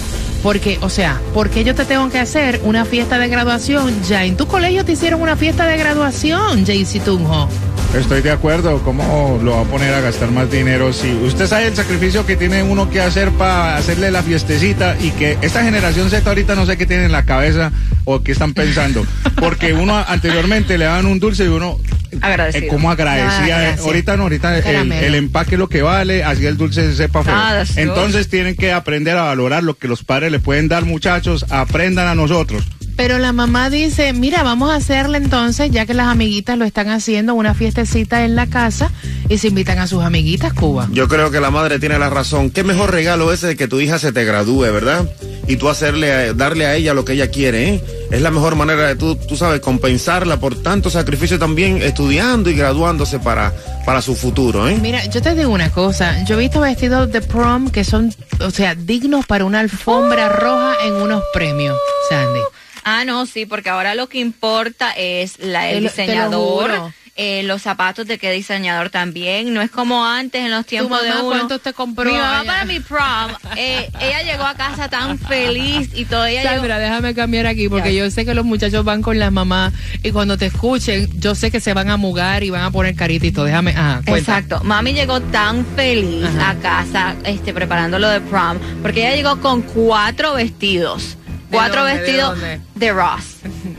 Porque, 0.43 0.79
o 0.81 0.89
sea, 0.89 1.21
¿por 1.35 1.51
qué 1.51 1.65
yo 1.65 1.75
te 1.75 1.85
tengo 1.85 2.09
que 2.09 2.19
hacer 2.19 2.61
una 2.65 2.85
fiesta 2.85 3.19
de 3.19 3.29
graduación? 3.29 3.95
Ya 4.09 4.25
en 4.25 4.37
tu 4.37 4.47
colegio 4.47 4.85
te 4.85 4.93
hicieron 4.93 5.21
una 5.21 5.37
fiesta 5.37 5.67
de 5.67 5.77
graduación, 5.77 6.65
Jaycee 6.65 7.01
Tunjo. 7.01 7.49
Estoy 7.95 8.23
de 8.23 8.31
acuerdo, 8.31 8.81
¿cómo 8.85 9.41
lo 9.43 9.57
va 9.57 9.63
a 9.63 9.65
poner 9.65 9.93
a 9.93 10.01
gastar 10.01 10.31
más 10.31 10.49
dinero? 10.49 10.93
Si 10.93 11.13
usted 11.13 11.49
sabe 11.49 11.67
el 11.67 11.75
sacrificio 11.75 12.25
que 12.25 12.37
tiene 12.37 12.63
uno 12.63 12.89
que 12.89 13.01
hacer 13.01 13.33
para 13.33 13.77
hacerle 13.77 14.13
la 14.13 14.23
fiestecita 14.23 14.97
y 15.01 15.11
que 15.11 15.37
esta 15.43 15.65
generación 15.65 16.09
Z 16.09 16.27
ahorita 16.29 16.55
no 16.55 16.67
sé 16.67 16.77
qué 16.77 16.87
tiene 16.87 17.07
en 17.07 17.13
la 17.13 17.25
cabeza 17.25 17.73
o 18.05 18.23
qué 18.23 18.31
están 18.31 18.55
pensando. 18.55 19.05
Porque 19.41 19.73
uno 19.75 19.97
anteriormente 20.07 20.79
le 20.79 20.85
daban 20.85 21.07
un 21.07 21.19
dulce 21.19 21.45
y 21.45 21.49
uno 21.49 21.79
Agradecido. 22.21 22.65
eh. 22.65 22.79
Ah, 22.83 22.95
gracias. 22.95 23.81
ahorita 23.81 24.17
no, 24.17 24.25
ahorita 24.25 24.59
el, 24.59 25.15
empaque 25.15 25.55
es 25.55 25.59
lo 25.59 25.69
que 25.69 25.83
vale, 25.83 26.25
así 26.25 26.47
el 26.47 26.57
dulce 26.57 26.83
se 26.91 26.97
sepa 26.97 27.23
feo. 27.23 27.35
Ah, 27.37 27.65
good. 27.67 27.79
Entonces 27.79 28.29
tienen 28.29 28.57
que 28.57 28.73
aprender 28.73 29.17
a 29.17 29.25
valorar 29.25 29.63
lo 29.63 29.75
que 29.75 29.89
los 29.89 30.05
padres 30.05 30.33
le 30.33 30.39
pueden 30.39 30.69
dar, 30.69 30.85
muchachos, 30.85 31.47
aprendan 31.51 32.09
a 32.09 32.15
nosotros. 32.15 32.65
Pero 32.97 33.19
la 33.19 33.33
mamá 33.33 33.71
dice, 33.71 34.13
mira, 34.13 34.43
vamos 34.43 34.71
a 34.71 34.75
hacerle 34.75 35.17
entonces, 35.17 35.71
ya 35.71 35.87
que 35.87 35.95
las 35.95 36.09
amiguitas 36.09 36.59
lo 36.59 36.67
están 36.67 36.91
haciendo, 36.91 37.35
una 37.35 37.55
fiestecita 37.55 38.25
en 38.25 38.37
la 38.37 38.47
casa 38.47 38.91
y 39.29 39.39
se 39.39 39.49
invitan 39.49 39.79
a 39.79 39.87
sus 39.87 40.03
amiguitas, 40.03 40.53
Cuba. 40.53 40.87
Yo 40.93 41.09
creo 41.09 41.31
que 41.31 41.41
la 41.41 41.51
madre 41.51 41.79
tiene 41.79 41.99
la 41.99 42.11
razón. 42.11 42.51
Qué 42.51 42.63
mejor 42.63 42.91
regalo 42.91 43.33
ese 43.33 43.47
de 43.47 43.57
que 43.57 43.69
tu 43.69 43.81
hija 43.81 43.99
se 43.99 44.13
te 44.13 44.25
gradúe, 44.25 44.71
¿verdad? 44.71 45.09
Y 45.47 45.57
tú 45.57 45.69
hacerle, 45.69 46.35
darle 46.35 46.67
a 46.67 46.75
ella 46.77 46.95
lo 46.95 47.05
que 47.05 47.15
ella 47.15 47.31
quiere, 47.31 47.71
¿eh? 47.71 47.85
Es 48.11 48.23
la 48.23 48.31
mejor 48.31 48.57
manera 48.57 48.87
de 48.87 48.97
tú, 48.97 49.17
tú 49.17 49.37
sabes, 49.37 49.61
compensarla 49.61 50.39
por 50.39 50.63
tanto 50.63 50.91
sacrificio 50.91 51.39
también 51.39 51.83
estudiando 51.83 52.51
y 52.51 52.55
graduándose 52.55 53.19
para, 53.19 53.53
para 53.85 54.03
su 54.03 54.15
futuro, 54.15 54.69
¿eh? 54.69 54.79
Mira, 54.81 55.05
yo 55.07 55.21
te 55.23 55.35
digo 55.35 55.51
una 55.51 55.71
cosa, 55.71 56.25
yo 56.25 56.37
he 56.37 56.39
visto 56.39 56.61
vestidos 56.61 57.11
de 57.11 57.21
prom 57.21 57.71
que 57.71 57.85
son, 57.85 58.15
o 58.41 58.51
sea, 58.51 58.75
dignos 58.75 59.27
para 59.27 59.45
una 59.45 59.61
alfombra 59.61 60.29
roja 60.29 60.77
en 60.85 60.95
unos 60.95 61.23
premios, 61.33 61.77
Sandy. 62.09 62.41
Ah, 62.85 63.05
no, 63.05 63.27
sí, 63.27 63.47
porque 63.47 63.69
ahora 63.69 63.95
lo 63.95 64.09
que 64.09 64.19
importa 64.19 64.93
es 64.93 65.39
la, 65.39 65.71
el 65.71 65.85
lo 65.85 65.91
diseñador, 65.91 66.71
juro. 66.71 66.93
Eh, 67.17 67.43
los 67.43 67.63
zapatos 67.63 68.07
de 68.07 68.19
qué 68.19 68.31
diseñador 68.33 68.91
también. 68.91 69.53
No 69.53 69.61
es 69.63 69.71
como 69.71 70.05
antes 70.07 70.43
en 70.45 70.51
los 70.51 70.65
tiempos 70.67 71.03
de 71.03 71.11
uno. 71.11 71.25
cuántos 71.27 71.61
te 71.61 71.73
compró 71.73 72.11
Mi 72.11 72.17
mamá 72.17 72.43
para 72.45 72.65
mi 72.65 72.81
prom, 72.81 73.31
eh, 73.57 73.91
ella 74.01 74.23
llegó 74.23 74.45
a 74.45 74.55
casa 74.55 74.89
tan 74.89 75.19
feliz 75.19 75.91
y 75.95 76.05
todo 76.07 76.25
ella 76.25 76.43
llegó- 76.43 76.55
Sandra, 76.57 76.79
déjame 76.79 77.15
cambiar 77.15 77.47
aquí 77.47 77.69
porque 77.69 77.93
Ya. 77.95 78.05
yo 78.05 78.11
sé 78.11 78.25
que 78.25 78.35
los 78.35 78.45
muchachos 78.45 78.85
van 78.85 79.03
con 79.03 79.19
las 79.19 79.33
mamás 79.33 79.73
y 80.03 80.11
cuando 80.13 80.37
te 80.39 80.47
escuchen, 80.47 81.09
yo 81.21 81.35
sé 81.35 81.51
que 81.51 81.61
se 81.61 81.75
van 81.75 81.91
a 81.91 81.97
mugar 81.97 82.43
y 82.43 82.51
van 82.51 82.63
a 82.63 82.71
poner 82.71 82.95
carita 82.95 83.27
y 83.27 83.33
todo. 83.33 83.45
Déjame, 83.45 83.73
ajá, 83.73 84.03
cuenta. 84.07 84.19
Exacto. 84.39 84.61
Mami 84.65 84.93
llegó 84.95 85.21
tan 85.21 85.65
feliz 85.77 86.25
Ajá. 86.25 86.51
a 86.51 86.55
casa, 86.57 87.15
este, 87.25 87.53
preparando 87.53 87.99
lo 87.99 88.09
de 88.09 88.21
prom, 88.21 88.59
porque 88.83 89.01
ella 89.07 89.17
llegó 89.17 89.41
con 89.41 89.63
cuatro 89.63 90.35
vestidos. 90.35 91.17
¿De 91.51 91.57
Cuatro 91.57 91.83
dónde, 91.83 91.99
vestidos 92.01 92.39
de 92.77 92.93
Ross. 92.93 93.25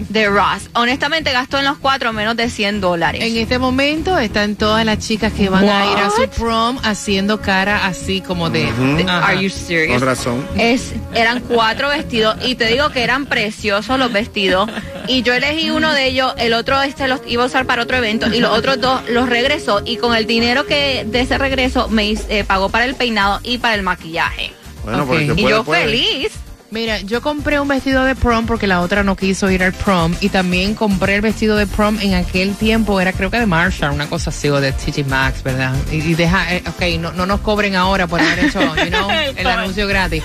De 0.10 0.28
Ross. 0.28 0.70
Honestamente 0.74 1.32
gastó 1.32 1.58
en 1.60 1.64
los 1.66 1.78
cuatro 1.78 2.12
menos 2.12 2.36
de 2.36 2.50
100 2.50 2.82
dólares. 2.82 3.22
En 3.24 3.38
este 3.38 3.60
momento 3.60 4.18
están 4.20 4.58
todas 4.58 4.86
las 4.86 5.00
chicas 5.00 5.32
que 5.32 5.48
van 5.48 5.64
a 5.70 5.86
ir 5.92 5.98
a 5.98 6.10
su 6.10 6.28
prom 6.38 6.78
haciendo 6.84 7.42
cara 7.42 7.86
así 7.86 8.20
como 8.20 8.50
de... 8.50 8.66
de- 8.74 9.04
ajá. 9.08 9.26
Are 9.28 9.42
you 9.42 9.50
serious? 9.50 10.00
Con 10.00 10.06
razón. 10.08 10.48
Es, 10.58 10.92
eran 11.16 11.40
cuatro 11.40 11.88
vestidos 11.88 12.36
y 12.46 12.56
te 12.56 12.66
digo 12.68 12.90
que 12.90 13.04
eran 13.04 13.26
preciosos 13.26 13.98
los 13.98 14.12
vestidos 14.12 14.70
y 15.08 15.22
yo 15.24 15.34
elegí 15.34 15.70
uno 15.72 15.94
de 15.94 16.08
ellos, 16.08 16.34
el 16.38 16.52
otro 16.54 16.82
este 16.82 17.08
los 17.08 17.22
iba 17.26 17.44
a 17.44 17.48
usar 17.48 17.66
para 17.66 17.84
otro 17.84 17.96
evento 17.98 18.28
y 18.34 18.40
los 18.42 18.52
otros 18.52 18.82
dos 18.82 19.02
los 19.10 19.30
regresó 19.30 19.82
y 19.86 19.96
con 19.96 20.14
el 20.14 20.28
dinero 20.28 20.66
que 20.68 21.06
de 21.08 21.22
ese 21.22 21.38
regreso 21.38 21.88
me 21.88 22.12
eh, 22.12 22.44
pagó 22.46 22.68
para 22.68 22.84
el 22.84 22.96
peinado 22.96 23.40
y 23.44 23.60
para 23.60 23.76
el 23.76 23.82
maquillaje. 23.82 24.52
Bueno, 24.84 25.04
Ok. 25.04 25.08
porque 25.08 25.24
Y 25.24 25.30
Y 25.30 25.34
puede, 25.34 25.50
yo 25.50 25.64
puede. 25.64 25.84
feliz. 25.86 26.32
Mira, 26.72 27.00
yo 27.02 27.22
compré 27.22 27.60
un 27.60 27.68
vestido 27.68 28.06
de 28.06 28.16
prom 28.16 28.46
porque 28.46 28.66
la 28.66 28.80
otra 28.80 29.04
no 29.04 29.18
quiso 29.18 29.52
ir 29.52 29.62
al 29.62 29.74
prom 29.74 30.16
y 30.22 30.30
también 30.30 30.74
compré 30.74 31.16
el 31.16 31.22
vestido 31.22 31.58
de 31.58 31.68
prom 31.68 32.00
en 32.00 32.14
aquel 32.14 32.56
tiempo, 32.56 33.02
era 33.02 33.12
creo 33.12 33.30
que 33.30 33.42
de 33.42 33.46
Marshall, 33.46 33.92
una 33.92 34.08
cosa 34.08 34.30
así, 34.30 34.48
o 34.48 34.62
de 34.62 34.72
TJ 34.72 35.04
Maxx, 35.06 35.44
¿verdad? 35.44 35.76
Y, 35.92 35.98
y 35.98 36.16
deja, 36.16 36.56
eh, 36.56 36.64
ok, 36.66 36.98
no, 36.98 37.12
no 37.12 37.26
nos 37.26 37.42
cobren 37.42 37.76
ahora 37.76 38.08
por 38.08 38.22
haber 38.22 38.46
hecho, 38.46 38.62
you 38.78 38.86
know, 38.90 39.10
el 39.36 39.48
anuncio 39.48 39.86
gratis. 39.86 40.24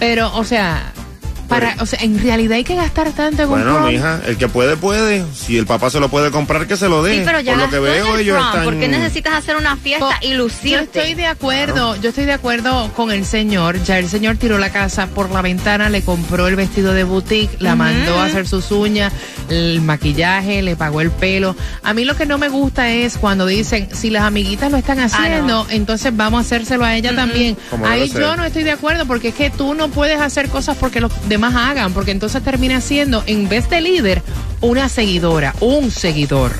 Pero, 0.00 0.34
o 0.34 0.42
sea, 0.42 0.92
para, 1.48 1.76
o 1.80 1.86
sea, 1.86 1.98
en 2.02 2.18
realidad 2.22 2.56
hay 2.56 2.64
que 2.64 2.74
gastar 2.74 3.10
tanto 3.12 3.42
en 3.42 3.48
un 3.48 3.54
Bueno, 3.54 3.74
prom. 3.76 3.88
mija, 3.90 4.20
el 4.26 4.36
que 4.36 4.48
puede, 4.48 4.76
puede. 4.76 5.24
Si 5.34 5.56
el 5.58 5.66
papá 5.66 5.90
se 5.90 6.00
lo 6.00 6.08
puede 6.08 6.30
comprar, 6.30 6.66
que 6.66 6.76
se 6.76 6.88
lo 6.88 7.02
dé. 7.02 7.18
Sí, 7.18 7.22
pero 7.24 7.40
ya 7.40 7.52
Por 7.54 7.62
lo 7.64 7.70
que 7.70 7.78
veo, 7.78 8.14
el 8.14 8.20
ellos 8.22 8.36
prom. 8.36 8.46
están... 8.48 8.64
¿Por 8.64 8.78
qué 8.78 8.88
necesitas 8.88 9.34
hacer 9.34 9.56
una 9.56 9.76
fiesta 9.76 10.18
y 10.22 10.30
Yo 10.30 10.36
lucirte? 10.38 11.00
estoy 11.00 11.14
de 11.14 11.26
acuerdo, 11.26 11.96
yo 11.96 12.08
estoy 12.10 12.24
de 12.24 12.32
acuerdo 12.32 12.90
con 12.94 13.10
el 13.10 13.24
señor. 13.24 13.82
Ya 13.84 13.98
el 13.98 14.08
señor 14.08 14.36
tiró 14.36 14.58
la 14.58 14.70
casa 14.70 15.06
por 15.08 15.30
la 15.30 15.42
ventana, 15.42 15.88
le 15.90 16.02
compró 16.02 16.48
el 16.48 16.56
vestido 16.56 16.92
de 16.92 17.04
boutique, 17.04 17.56
la 17.60 17.76
mandó 17.76 18.18
a 18.20 18.24
hacer 18.26 18.46
sus 18.48 18.70
uñas, 18.70 19.12
el 19.48 19.80
maquillaje, 19.80 20.62
le 20.62 20.76
pagó 20.76 21.00
el 21.00 21.10
pelo. 21.10 21.54
A 21.82 21.94
mí 21.94 22.04
lo 22.04 22.16
que 22.16 22.26
no 22.26 22.38
me 22.38 22.48
gusta 22.48 22.90
es 22.90 23.18
cuando 23.18 23.46
dicen, 23.46 23.88
si 23.92 24.10
las 24.10 24.22
amiguitas 24.24 24.70
lo 24.70 24.78
están 24.78 25.00
haciendo, 25.00 25.66
entonces 25.70 26.16
vamos 26.16 26.38
a 26.38 26.40
hacérselo 26.42 26.84
a 26.84 26.94
ella 26.96 27.14
también. 27.14 27.56
Ahí 27.84 28.08
yo 28.10 28.36
no 28.36 28.44
estoy 28.44 28.62
de 28.62 28.72
acuerdo 28.72 29.06
porque 29.06 29.28
es 29.28 29.34
que 29.34 29.50
tú 29.50 29.74
no 29.74 29.88
puedes 29.88 30.20
hacer 30.20 30.48
cosas 30.48 30.76
porque 30.76 31.00
los 31.00 31.12
demás 31.34 31.54
hagan, 31.54 31.92
porque 31.92 32.10
entonces 32.10 32.42
termina 32.42 32.80
siendo, 32.80 33.22
en 33.26 33.48
vez 33.48 33.68
de 33.70 33.80
líder, 33.80 34.22
una 34.60 34.88
seguidora, 34.88 35.54
un 35.60 35.90
seguidor. 35.90 36.52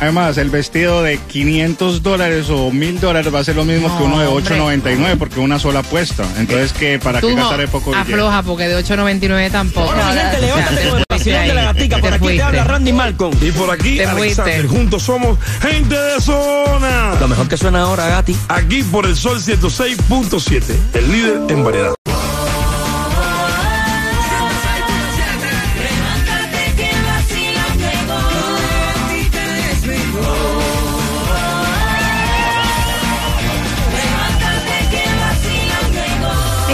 Además, 0.00 0.38
el 0.38 0.48
vestido 0.48 1.02
de 1.02 1.18
500 1.18 2.02
dólares 2.02 2.46
o 2.48 2.70
1000 2.70 3.00
dólares 3.00 3.34
va 3.34 3.40
a 3.40 3.44
ser 3.44 3.56
lo 3.56 3.66
mismo 3.66 3.94
que 3.98 4.02
uno 4.02 4.18
de 4.18 4.24
No, 4.24 4.32
hombre. 4.32 4.56
8.99 4.58 5.18
porque 5.18 5.40
una 5.40 5.58
sola 5.58 5.80
apuesta. 5.80 6.24
Entonces, 6.38 6.72
que 6.72 6.98
¿para 6.98 7.20
qué 7.20 7.34
gastar 7.34 7.60
el 7.60 7.68
poco 7.68 7.90
billete? 7.90 8.12
afloja, 8.14 8.42
porque 8.42 8.66
de 8.66 8.82
8.99 8.82 9.50
tampoco. 9.50 9.92
Mi 9.92 10.00
gente, 10.02 10.40
levántate 10.40 10.76
te 10.76 10.88
con 10.88 10.98
el 11.00 11.04
vacilón 11.06 11.46
de 11.48 11.54
la 11.54 11.62
gatica. 11.64 11.98
Por 11.98 12.08
te 12.08 12.16
aquí 12.16 12.26
te 12.28 12.42
habla 12.42 12.64
Randy 12.64 12.92
Malcolm. 12.94 13.36
Y 13.42 13.52
por 13.52 13.70
aquí, 13.70 13.96
Te 13.98 14.06
Alexander. 14.06 14.54
fuiste. 14.60 14.68
Juntos 14.74 15.02
somos 15.02 15.38
gente 15.60 15.94
de 15.94 16.18
zona. 16.22 17.16
Lo 17.20 17.28
mejor 17.28 17.46
que 17.46 17.58
suena 17.58 17.82
ahora, 17.82 18.08
Gati. 18.08 18.34
Aquí 18.48 18.82
por 18.84 19.04
el 19.04 19.14
Sol 19.16 19.38
106.7, 19.38 20.62
el 20.94 21.12
líder 21.12 21.40
en 21.50 21.62
variedad. 21.62 21.94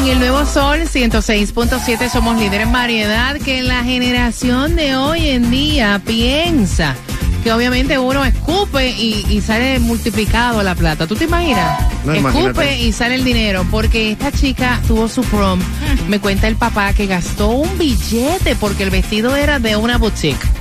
En 0.07 0.13
el 0.13 0.19
Nuevo 0.21 0.47
Sol 0.47 0.83
106.7 0.83 2.09
somos 2.09 2.39
líder 2.39 2.61
en 2.61 2.71
variedad 2.71 3.41
que 3.41 3.61
la 3.65 3.83
generación 3.83 4.77
de 4.77 4.95
hoy 4.95 5.31
en 5.31 5.51
día 5.51 6.01
piensa 6.07 6.95
que 7.43 7.53
obviamente 7.53 7.99
uno 7.99 8.25
escupe 8.25 8.89
y, 8.91 9.27
y 9.29 9.41
sale 9.41 9.81
multiplicado 9.81 10.63
la 10.63 10.77
plata. 10.77 11.09
¿Tú 11.09 11.17
te 11.17 11.25
imaginas? 11.25 11.81
No, 12.05 12.13
escupe 12.13 12.21
imagínate. 12.21 12.83
y 12.83 12.93
sale 12.93 13.17
el 13.17 13.25
dinero 13.25 13.67
porque 13.69 14.13
esta 14.13 14.31
chica 14.31 14.81
tuvo 14.87 15.09
su 15.09 15.23
prom. 15.23 15.59
Me 16.09 16.21
cuenta 16.21 16.47
el 16.47 16.55
papá 16.55 16.93
que 16.93 17.07
gastó 17.07 17.49
un 17.49 17.77
billete 17.77 18.55
porque 18.55 18.85
el 18.85 18.91
vestido 18.91 19.35
era 19.35 19.59
de 19.59 19.75
una 19.75 19.99
boutique 19.99 20.56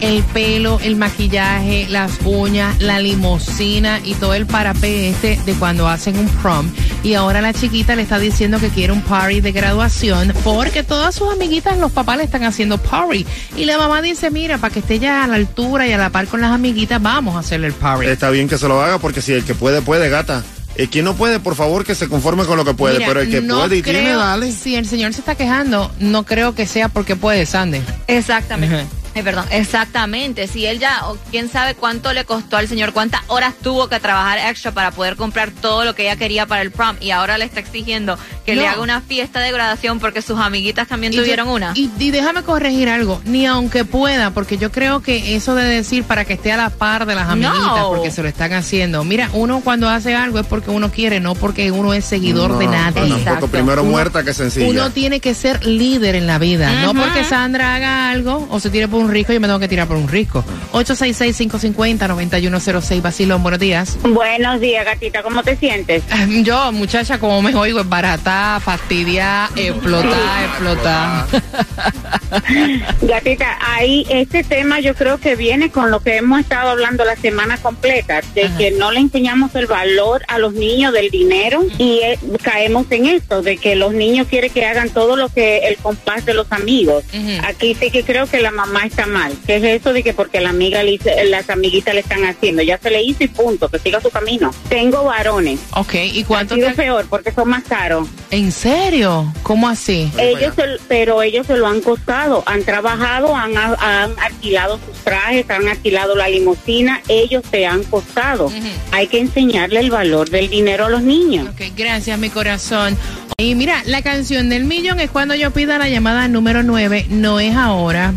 el 0.00 0.22
pelo, 0.24 0.78
el 0.82 0.96
maquillaje, 0.96 1.86
las 1.88 2.12
uñas, 2.24 2.80
la 2.80 3.00
limosina 3.00 4.00
y 4.04 4.14
todo 4.14 4.34
el 4.34 4.46
parapé 4.46 5.10
este 5.10 5.40
de 5.44 5.54
cuando 5.54 5.88
hacen 5.88 6.18
un 6.18 6.28
prom. 6.28 6.70
Y 7.02 7.14
ahora 7.14 7.40
la 7.40 7.52
chiquita 7.52 7.94
le 7.96 8.02
está 8.02 8.18
diciendo 8.18 8.58
que 8.58 8.68
quiere 8.68 8.92
un 8.92 9.02
party 9.02 9.40
de 9.40 9.52
graduación 9.52 10.32
porque 10.44 10.82
todas 10.82 11.14
sus 11.14 11.32
amiguitas, 11.32 11.78
los 11.78 11.92
papás 11.92 12.18
le 12.18 12.24
están 12.24 12.44
haciendo 12.44 12.78
party. 12.78 13.26
Y 13.56 13.64
la 13.64 13.78
mamá 13.78 14.02
dice, 14.02 14.30
mira, 14.30 14.58
para 14.58 14.72
que 14.72 14.80
esté 14.80 14.98
ya 14.98 15.24
a 15.24 15.26
la 15.26 15.36
altura 15.36 15.86
y 15.86 15.92
a 15.92 15.98
la 15.98 16.10
par 16.10 16.26
con 16.26 16.40
las 16.40 16.52
amiguitas, 16.52 17.00
vamos 17.00 17.36
a 17.36 17.40
hacerle 17.40 17.68
el 17.68 17.74
party. 17.74 18.06
Está 18.06 18.30
bien 18.30 18.48
que 18.48 18.58
se 18.58 18.68
lo 18.68 18.82
haga 18.82 18.98
porque 18.98 19.22
si 19.22 19.32
el 19.32 19.44
que 19.44 19.54
puede, 19.54 19.82
puede, 19.82 20.08
gata. 20.08 20.42
El 20.78 20.88
que 20.90 21.02
no 21.02 21.14
puede, 21.14 21.40
por 21.40 21.56
favor, 21.56 21.84
que 21.84 21.96
se 21.96 22.08
conforme 22.08 22.44
con 22.44 22.56
lo 22.56 22.64
que 22.64 22.72
puede. 22.72 22.98
Mira, 22.98 23.08
pero 23.08 23.20
el 23.20 23.30
que 23.30 23.40
no 23.40 23.60
puede 23.60 23.78
y 23.78 23.82
tiene, 23.82 24.14
dale. 24.14 24.52
Si 24.52 24.76
el 24.76 24.86
señor 24.86 25.12
se 25.12 25.20
está 25.20 25.34
quejando, 25.34 25.90
no 25.98 26.24
creo 26.24 26.54
que 26.54 26.66
sea 26.66 26.88
porque 26.88 27.16
puede, 27.16 27.46
Sandy. 27.46 27.80
Exactamente. 28.06 28.86
Ay, 29.18 29.24
perdón, 29.24 29.46
exactamente. 29.50 30.46
Si 30.46 30.64
él 30.64 30.78
ya, 30.78 31.08
o 31.08 31.18
quién 31.32 31.48
sabe 31.48 31.74
cuánto 31.74 32.12
le 32.12 32.24
costó 32.24 32.56
al 32.56 32.68
señor, 32.68 32.92
cuántas 32.92 33.22
horas 33.26 33.52
tuvo 33.60 33.88
que 33.88 33.98
trabajar 33.98 34.38
extra 34.38 34.70
para 34.70 34.92
poder 34.92 35.16
comprar 35.16 35.50
todo 35.50 35.84
lo 35.84 35.96
que 35.96 36.02
ella 36.02 36.14
quería 36.14 36.46
para 36.46 36.62
el 36.62 36.70
prom 36.70 36.96
y 37.00 37.10
ahora 37.10 37.36
le 37.36 37.44
está 37.44 37.58
exigiendo 37.58 38.16
que 38.54 38.56
le 38.56 38.66
haga 38.66 38.82
una 38.82 39.00
fiesta 39.00 39.40
de 39.40 39.52
graduación 39.52 39.98
porque 40.00 40.22
sus 40.22 40.38
amiguitas 40.38 40.88
también 40.88 41.12
Y 41.12 41.16
yo- 41.16 41.22
tuvieron 41.22 41.48
una. 41.48 41.72
Y, 41.74 41.90
y 41.98 42.10
déjame 42.10 42.42
corregir 42.42 42.88
algo, 42.88 43.20
ni 43.24 43.46
aunque 43.46 43.84
pueda, 43.84 44.30
porque 44.30 44.58
yo 44.58 44.70
creo 44.72 45.00
que 45.00 45.36
eso 45.36 45.54
de 45.54 45.64
decir 45.64 46.04
para 46.04 46.24
que 46.24 46.34
esté 46.34 46.52
a 46.52 46.56
la 46.56 46.70
par 46.70 47.06
de 47.06 47.14
las 47.14 47.28
amiguitas, 47.28 47.58
No. 47.58 47.88
porque 47.94 48.10
se 48.10 48.22
lo 48.22 48.28
están 48.28 48.52
haciendo. 48.52 49.04
Mira, 49.04 49.30
uno 49.32 49.60
cuando 49.62 49.88
hace 49.88 50.14
algo 50.14 50.38
es 50.38 50.46
porque 50.46 50.70
uno 50.70 50.90
quiere, 50.90 51.20
no 51.20 51.34
porque 51.34 51.70
uno 51.70 51.92
es 51.94 52.04
seguidor 52.04 52.58
de 52.58 52.66
nadie. 52.66 53.08
no, 53.08 53.16
Exacto. 53.18 53.48
primero 53.48 53.82
Uno- 53.82 53.90
muerta 53.92 54.24
que 54.24 54.34
sencilla. 54.34 54.68
Uno 54.68 54.90
tiene 54.90 55.20
que 55.20 55.34
ser 55.34 55.64
líder 55.66 56.14
en 56.14 56.26
la 56.26 56.38
vida. 56.38 56.82
No 56.82 56.94
porque 56.94 57.24
Sandra 57.24 57.74
haga 57.74 58.10
algo 58.10 58.46
o 58.50 58.60
se 58.60 58.70
tire 58.70 58.88
por 58.88 59.00
un 59.00 59.10
risco, 59.10 59.32
yo 59.32 59.40
me 59.40 59.46
tengo 59.46 59.58
que 59.60 59.68
tirar 59.68 59.86
por 59.86 59.96
un 59.96 60.08
risco. 60.08 60.44
866-550-9106, 60.72 63.02
Basilón, 63.02 63.42
buenos 63.42 63.60
días. 63.60 63.96
Buenos 64.02 64.60
días, 64.60 64.84
gatita, 64.84 65.22
¿cómo 65.22 65.42
te 65.42 65.56
sientes? 65.56 66.02
Yo, 66.44 66.72
muchacha, 66.72 67.18
como 67.18 67.40
me 67.42 67.54
oigo, 67.54 67.80
es 67.80 67.88
barata, 67.88 68.37
fastidia, 68.62 69.50
explotar, 69.56 70.44
explotar. 70.44 71.26
Gatita, 73.02 73.58
ahí 73.60 74.06
este 74.10 74.44
tema 74.44 74.80
yo 74.80 74.94
creo 74.94 75.18
que 75.18 75.36
viene 75.36 75.70
con 75.70 75.90
lo 75.90 76.00
que 76.00 76.16
hemos 76.16 76.40
estado 76.40 76.70
hablando 76.70 77.04
la 77.04 77.16
semana 77.16 77.56
completa, 77.58 78.20
de 78.34 78.44
Ajá. 78.44 78.56
que 78.58 78.70
no 78.72 78.90
le 78.92 79.00
enseñamos 79.00 79.54
el 79.54 79.66
valor 79.66 80.22
a 80.28 80.38
los 80.38 80.52
niños 80.52 80.92
del 80.92 81.10
dinero 81.10 81.64
y 81.78 82.00
eh, 82.02 82.18
caemos 82.42 82.86
en 82.90 83.06
esto, 83.06 83.42
de 83.42 83.56
que 83.56 83.76
los 83.76 83.92
niños 83.92 84.26
quieren 84.28 84.52
que 84.52 84.64
hagan 84.66 84.90
todo 84.90 85.16
lo 85.16 85.28
que 85.28 85.58
el 85.68 85.76
compás 85.76 86.24
de 86.26 86.34
los 86.34 86.50
amigos. 86.52 87.04
Aquí 87.44 87.74
sí 87.74 87.90
que 87.90 88.02
creo 88.04 88.26
que 88.26 88.40
la 88.40 88.50
mamá 88.50 88.84
está 88.84 89.06
mal, 89.06 89.32
que 89.46 89.56
es 89.56 89.64
eso 89.64 89.92
de 89.92 90.02
que 90.02 90.12
porque 90.12 90.40
la 90.40 90.50
amiga 90.50 90.82
le 90.82 90.92
hice- 90.92 91.24
las 91.26 91.48
amiguitas 91.50 91.94
le 91.94 92.00
están 92.00 92.24
haciendo, 92.24 92.62
ya 92.62 92.78
se 92.78 92.90
le 92.90 93.02
hizo 93.02 93.24
y 93.24 93.28
punto, 93.28 93.68
que 93.68 93.78
siga 93.78 94.00
su 94.00 94.10
camino. 94.10 94.50
Tengo 94.68 95.04
varones. 95.04 95.60
Ok, 95.74 95.94
¿y 95.94 96.24
cuánto 96.24 96.54
Ha 96.54 96.56
sido 96.56 96.68
te- 96.70 96.74
peor 96.74 97.06
porque 97.08 97.32
son 97.32 97.48
más 97.48 97.64
caros. 97.64 98.08
¿En 98.30 98.52
serio? 98.52 99.32
¿Cómo 99.42 99.68
así? 99.68 100.10
Ellos, 100.18 100.52
se- 100.54 100.78
pero 100.86 101.22
ellos 101.22 101.46
se 101.46 101.56
lo 101.56 101.66
han 101.66 101.80
costado, 101.80 102.42
han 102.46 102.62
trabajado, 102.62 103.34
han, 103.34 103.56
han 103.56 104.10
alquilado 104.18 104.78
sus 104.86 104.96
trajes, 105.02 105.48
han 105.48 105.66
alquilado 105.66 106.14
la 106.14 106.28
limusina, 106.28 107.00
ellos 107.08 107.42
se 107.50 107.66
han 107.66 107.82
costado. 107.84 108.52
Hay 108.92 109.06
que 109.06 109.18
enseñarle 109.20 109.80
el 109.80 109.90
valor 109.90 110.28
del 110.28 110.50
dinero 110.50 110.86
a 110.86 110.90
los 110.90 111.02
niños. 111.02 111.48
Ok, 111.48 111.72
gracias, 111.74 112.18
mi 112.18 112.28
corazón. 112.28 112.98
Y 113.38 113.54
mira, 113.54 113.82
la 113.86 114.02
canción 114.02 114.50
del 114.50 114.64
millón 114.64 115.00
es 115.00 115.10
cuando 115.10 115.34
yo 115.34 115.50
pida 115.52 115.78
la 115.78 115.88
llamada 115.88 116.28
número 116.28 116.62
9, 116.62 117.06
no 117.08 117.40
es 117.40 117.56
ahora. 117.56 118.12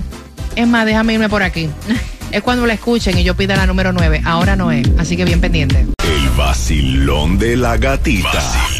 Es 0.58 0.68
más, 0.68 0.86
déjame 0.86 1.14
irme 1.14 1.30
por 1.30 1.44
aquí. 1.44 1.70
Es 2.32 2.42
cuando 2.44 2.66
la 2.66 2.74
escuchen 2.74 3.18
y 3.18 3.26
yo 3.26 3.36
pida 3.36 3.58
la 3.58 3.66
número 3.66 3.92
9, 3.92 4.22
ahora 4.24 4.56
no 4.56 4.72
es. 4.72 4.88
Así 4.98 5.18
que 5.18 5.26
bien 5.26 5.42
pendiente. 5.42 5.86
El 6.02 6.30
vacilón 6.38 7.38
de 7.38 7.58
la 7.58 7.76
gatita. 7.76 8.32
Vacilón 8.32 8.71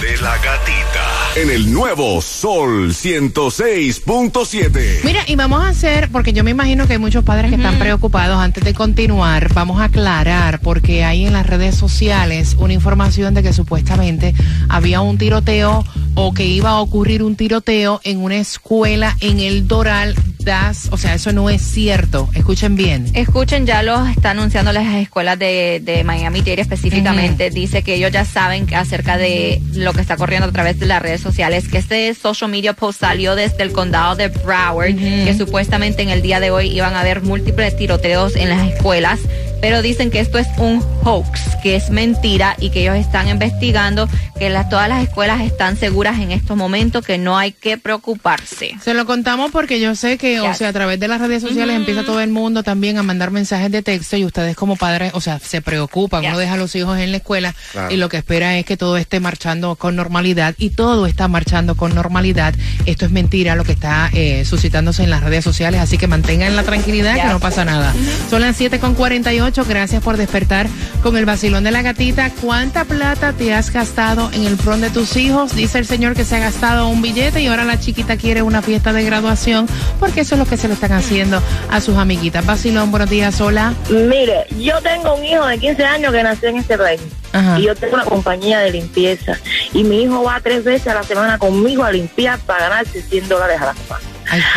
de 0.00 0.16
la 0.18 0.36
gatita. 0.36 1.32
En 1.36 1.50
el 1.50 1.72
nuevo 1.72 2.20
Sol 2.20 2.92
106.7. 2.92 5.00
Mira, 5.04 5.22
y 5.26 5.36
vamos 5.36 5.64
a 5.64 5.68
hacer, 5.68 6.10
porque 6.10 6.32
yo 6.32 6.44
me 6.44 6.50
imagino 6.50 6.86
que 6.86 6.94
hay 6.94 6.98
muchos 6.98 7.24
padres 7.24 7.50
que 7.50 7.56
están 7.56 7.78
preocupados. 7.78 8.38
Antes 8.38 8.64
de 8.64 8.74
continuar, 8.74 9.52
vamos 9.54 9.80
a 9.80 9.84
aclarar, 9.84 10.60
porque 10.60 11.04
hay 11.04 11.26
en 11.26 11.32
las 11.32 11.46
redes 11.46 11.76
sociales 11.76 12.56
una 12.58 12.72
información 12.72 13.34
de 13.34 13.42
que 13.42 13.52
supuestamente 13.52 14.34
había 14.68 15.00
un 15.00 15.18
tiroteo 15.18 15.84
o 16.14 16.32
que 16.32 16.46
iba 16.46 16.70
a 16.70 16.80
ocurrir 16.80 17.22
un 17.22 17.36
tiroteo 17.36 18.00
en 18.04 18.22
una 18.22 18.36
escuela 18.36 19.16
en 19.20 19.40
el 19.40 19.68
Doral. 19.68 20.14
Das, 20.46 20.88
o 20.92 20.96
sea, 20.96 21.12
eso 21.14 21.32
no 21.32 21.50
es 21.50 21.60
cierto. 21.60 22.30
Escuchen 22.32 22.76
bien. 22.76 23.10
Escuchen, 23.14 23.66
ya 23.66 23.82
los 23.82 24.08
está 24.08 24.30
anunciando 24.30 24.72
las 24.72 24.94
escuelas 24.94 25.36
de, 25.40 25.80
de 25.82 26.04
Miami-Dade 26.04 26.60
específicamente. 26.60 27.50
Dice 27.50 27.82
que 27.82 27.94
ellos 27.94 28.12
ya 28.12 28.24
saben 28.24 28.72
acerca 28.72 29.18
de 29.18 29.60
lo 29.72 29.92
que 29.92 30.00
está 30.00 30.16
corriendo 30.16 30.46
a 30.46 30.52
través 30.52 30.78
de 30.78 30.86
las 30.86 31.02
redes 31.02 31.20
sociales, 31.20 31.66
que 31.66 31.78
este 31.78 32.14
social 32.14 32.48
media 32.48 32.74
post 32.74 33.00
salió 33.00 33.34
desde 33.34 33.64
el 33.64 33.72
condado 33.72 34.14
de 34.14 34.28
Broward, 34.28 34.94
que 34.94 35.34
supuestamente 35.36 36.04
en 36.04 36.10
el 36.10 36.22
día 36.22 36.38
de 36.38 36.52
hoy 36.52 36.68
iban 36.68 36.94
a 36.94 37.00
haber 37.00 37.22
múltiples 37.22 37.76
tiroteos 37.76 38.36
en 38.36 38.48
las 38.48 38.70
escuelas, 38.70 39.18
pero 39.66 39.82
dicen 39.82 40.12
que 40.12 40.20
esto 40.20 40.38
es 40.38 40.46
un 40.58 40.80
hoax, 41.02 41.56
que 41.60 41.74
es 41.74 41.90
mentira 41.90 42.54
y 42.60 42.70
que 42.70 42.82
ellos 42.82 42.94
están 42.94 43.28
investigando, 43.28 44.08
que 44.38 44.48
las- 44.48 44.68
todas 44.68 44.88
las 44.88 45.02
escuelas 45.02 45.40
están 45.40 45.76
seguras 45.76 46.20
en 46.20 46.30
estos 46.30 46.56
momentos, 46.56 47.04
que 47.04 47.18
no 47.18 47.36
hay 47.36 47.50
que 47.50 47.76
preocuparse. 47.76 48.76
Se 48.80 48.94
lo 48.94 49.06
contamos 49.06 49.50
porque 49.50 49.80
yo 49.80 49.96
sé 49.96 50.18
que, 50.18 50.38
o 50.40 50.54
sea, 50.54 50.68
a 50.68 50.72
través 50.72 51.00
de 51.00 51.08
las 51.08 51.20
redes 51.20 51.42
sociales 51.42 51.74
empieza 51.74 52.04
todo 52.04 52.20
el 52.20 52.30
mundo 52.30 52.62
también 52.62 52.96
a 52.98 53.02
mandar 53.02 53.32
mensajes 53.32 53.72
de 53.72 53.82
texto 53.82 54.16
y 54.16 54.24
ustedes 54.24 54.54
como 54.54 54.76
padres, 54.76 55.10
o 55.14 55.20
sea, 55.20 55.40
se 55.40 55.60
preocupan. 55.62 56.22
Yes. 56.22 56.30
Uno 56.30 56.38
deja 56.38 56.54
a 56.54 56.56
los 56.56 56.74
hijos 56.76 56.96
en 57.00 57.10
la 57.10 57.16
escuela 57.16 57.52
Claro. 57.72 57.92
y 57.92 57.96
lo 57.96 58.08
que 58.08 58.18
espera 58.18 58.56
es 58.58 58.64
que 58.64 58.76
todo 58.76 58.96
esté 58.96 59.18
marchando 59.18 59.74
con 59.74 59.96
normalidad 59.96 60.54
y 60.58 60.70
todo 60.70 61.06
está 61.06 61.26
marchando 61.26 61.76
con 61.76 61.92
normalidad. 61.92 62.54
Esto 62.86 63.04
es 63.04 63.10
mentira 63.10 63.56
lo 63.56 63.64
que 63.64 63.72
está 63.72 64.10
eh, 64.12 64.44
suscitándose 64.44 65.02
en 65.02 65.10
las 65.10 65.24
redes 65.24 65.42
sociales, 65.42 65.80
así 65.80 65.98
que 65.98 66.06
mantengan 66.06 66.54
la 66.54 66.62
tranquilidad 66.62 67.16
que 67.16 67.24
no 67.32 67.40
pasa 67.40 67.64
nada. 67.64 67.92
Son 68.30 68.40
las 68.40 68.56
7 68.56 68.78
con 68.78 68.94
48, 68.94 69.55
gracias 69.64 70.02
por 70.02 70.16
despertar 70.16 70.66
con 71.02 71.16
el 71.16 71.24
vacilón 71.24 71.64
de 71.64 71.70
la 71.70 71.82
gatita. 71.82 72.30
¿Cuánta 72.40 72.84
plata 72.84 73.32
te 73.32 73.54
has 73.54 73.72
gastado 73.72 74.30
en 74.32 74.44
el 74.44 74.56
prom 74.56 74.80
de 74.80 74.90
tus 74.90 75.16
hijos? 75.16 75.54
Dice 75.54 75.78
el 75.78 75.86
señor 75.86 76.14
que 76.14 76.24
se 76.24 76.36
ha 76.36 76.40
gastado 76.40 76.88
un 76.88 77.00
billete 77.00 77.40
y 77.40 77.46
ahora 77.46 77.64
la 77.64 77.78
chiquita 77.78 78.16
quiere 78.16 78.42
una 78.42 78.60
fiesta 78.60 78.92
de 78.92 79.04
graduación 79.04 79.66
porque 80.00 80.20
eso 80.22 80.34
es 80.34 80.38
lo 80.40 80.46
que 80.46 80.56
se 80.56 80.68
lo 80.68 80.74
están 80.74 80.92
haciendo 80.92 81.40
a 81.70 81.80
sus 81.80 81.96
amiguitas. 81.96 82.44
Vacilón, 82.44 82.90
buenos 82.90 83.08
días, 83.08 83.40
hola. 83.40 83.72
Mire, 83.88 84.46
yo 84.58 84.80
tengo 84.82 85.14
un 85.14 85.24
hijo 85.24 85.46
de 85.46 85.58
15 85.58 85.84
años 85.84 86.12
que 86.12 86.22
nació 86.22 86.48
en 86.48 86.56
este 86.56 86.76
país 86.76 87.00
Ajá. 87.32 87.58
y 87.58 87.62
yo 87.62 87.74
tengo 87.74 87.94
una 87.94 88.04
compañía 88.04 88.58
de 88.58 88.72
limpieza 88.72 89.38
y 89.72 89.84
mi 89.84 90.02
hijo 90.02 90.22
va 90.22 90.40
tres 90.40 90.64
veces 90.64 90.88
a 90.88 90.94
la 90.94 91.02
semana 91.02 91.38
conmigo 91.38 91.84
a 91.84 91.92
limpiar 91.92 92.38
para 92.40 92.68
ganarse 92.68 93.00
100 93.00 93.28
dólares 93.28 93.60
a 93.60 93.66
la 93.66 93.74
semana. 93.74 94.04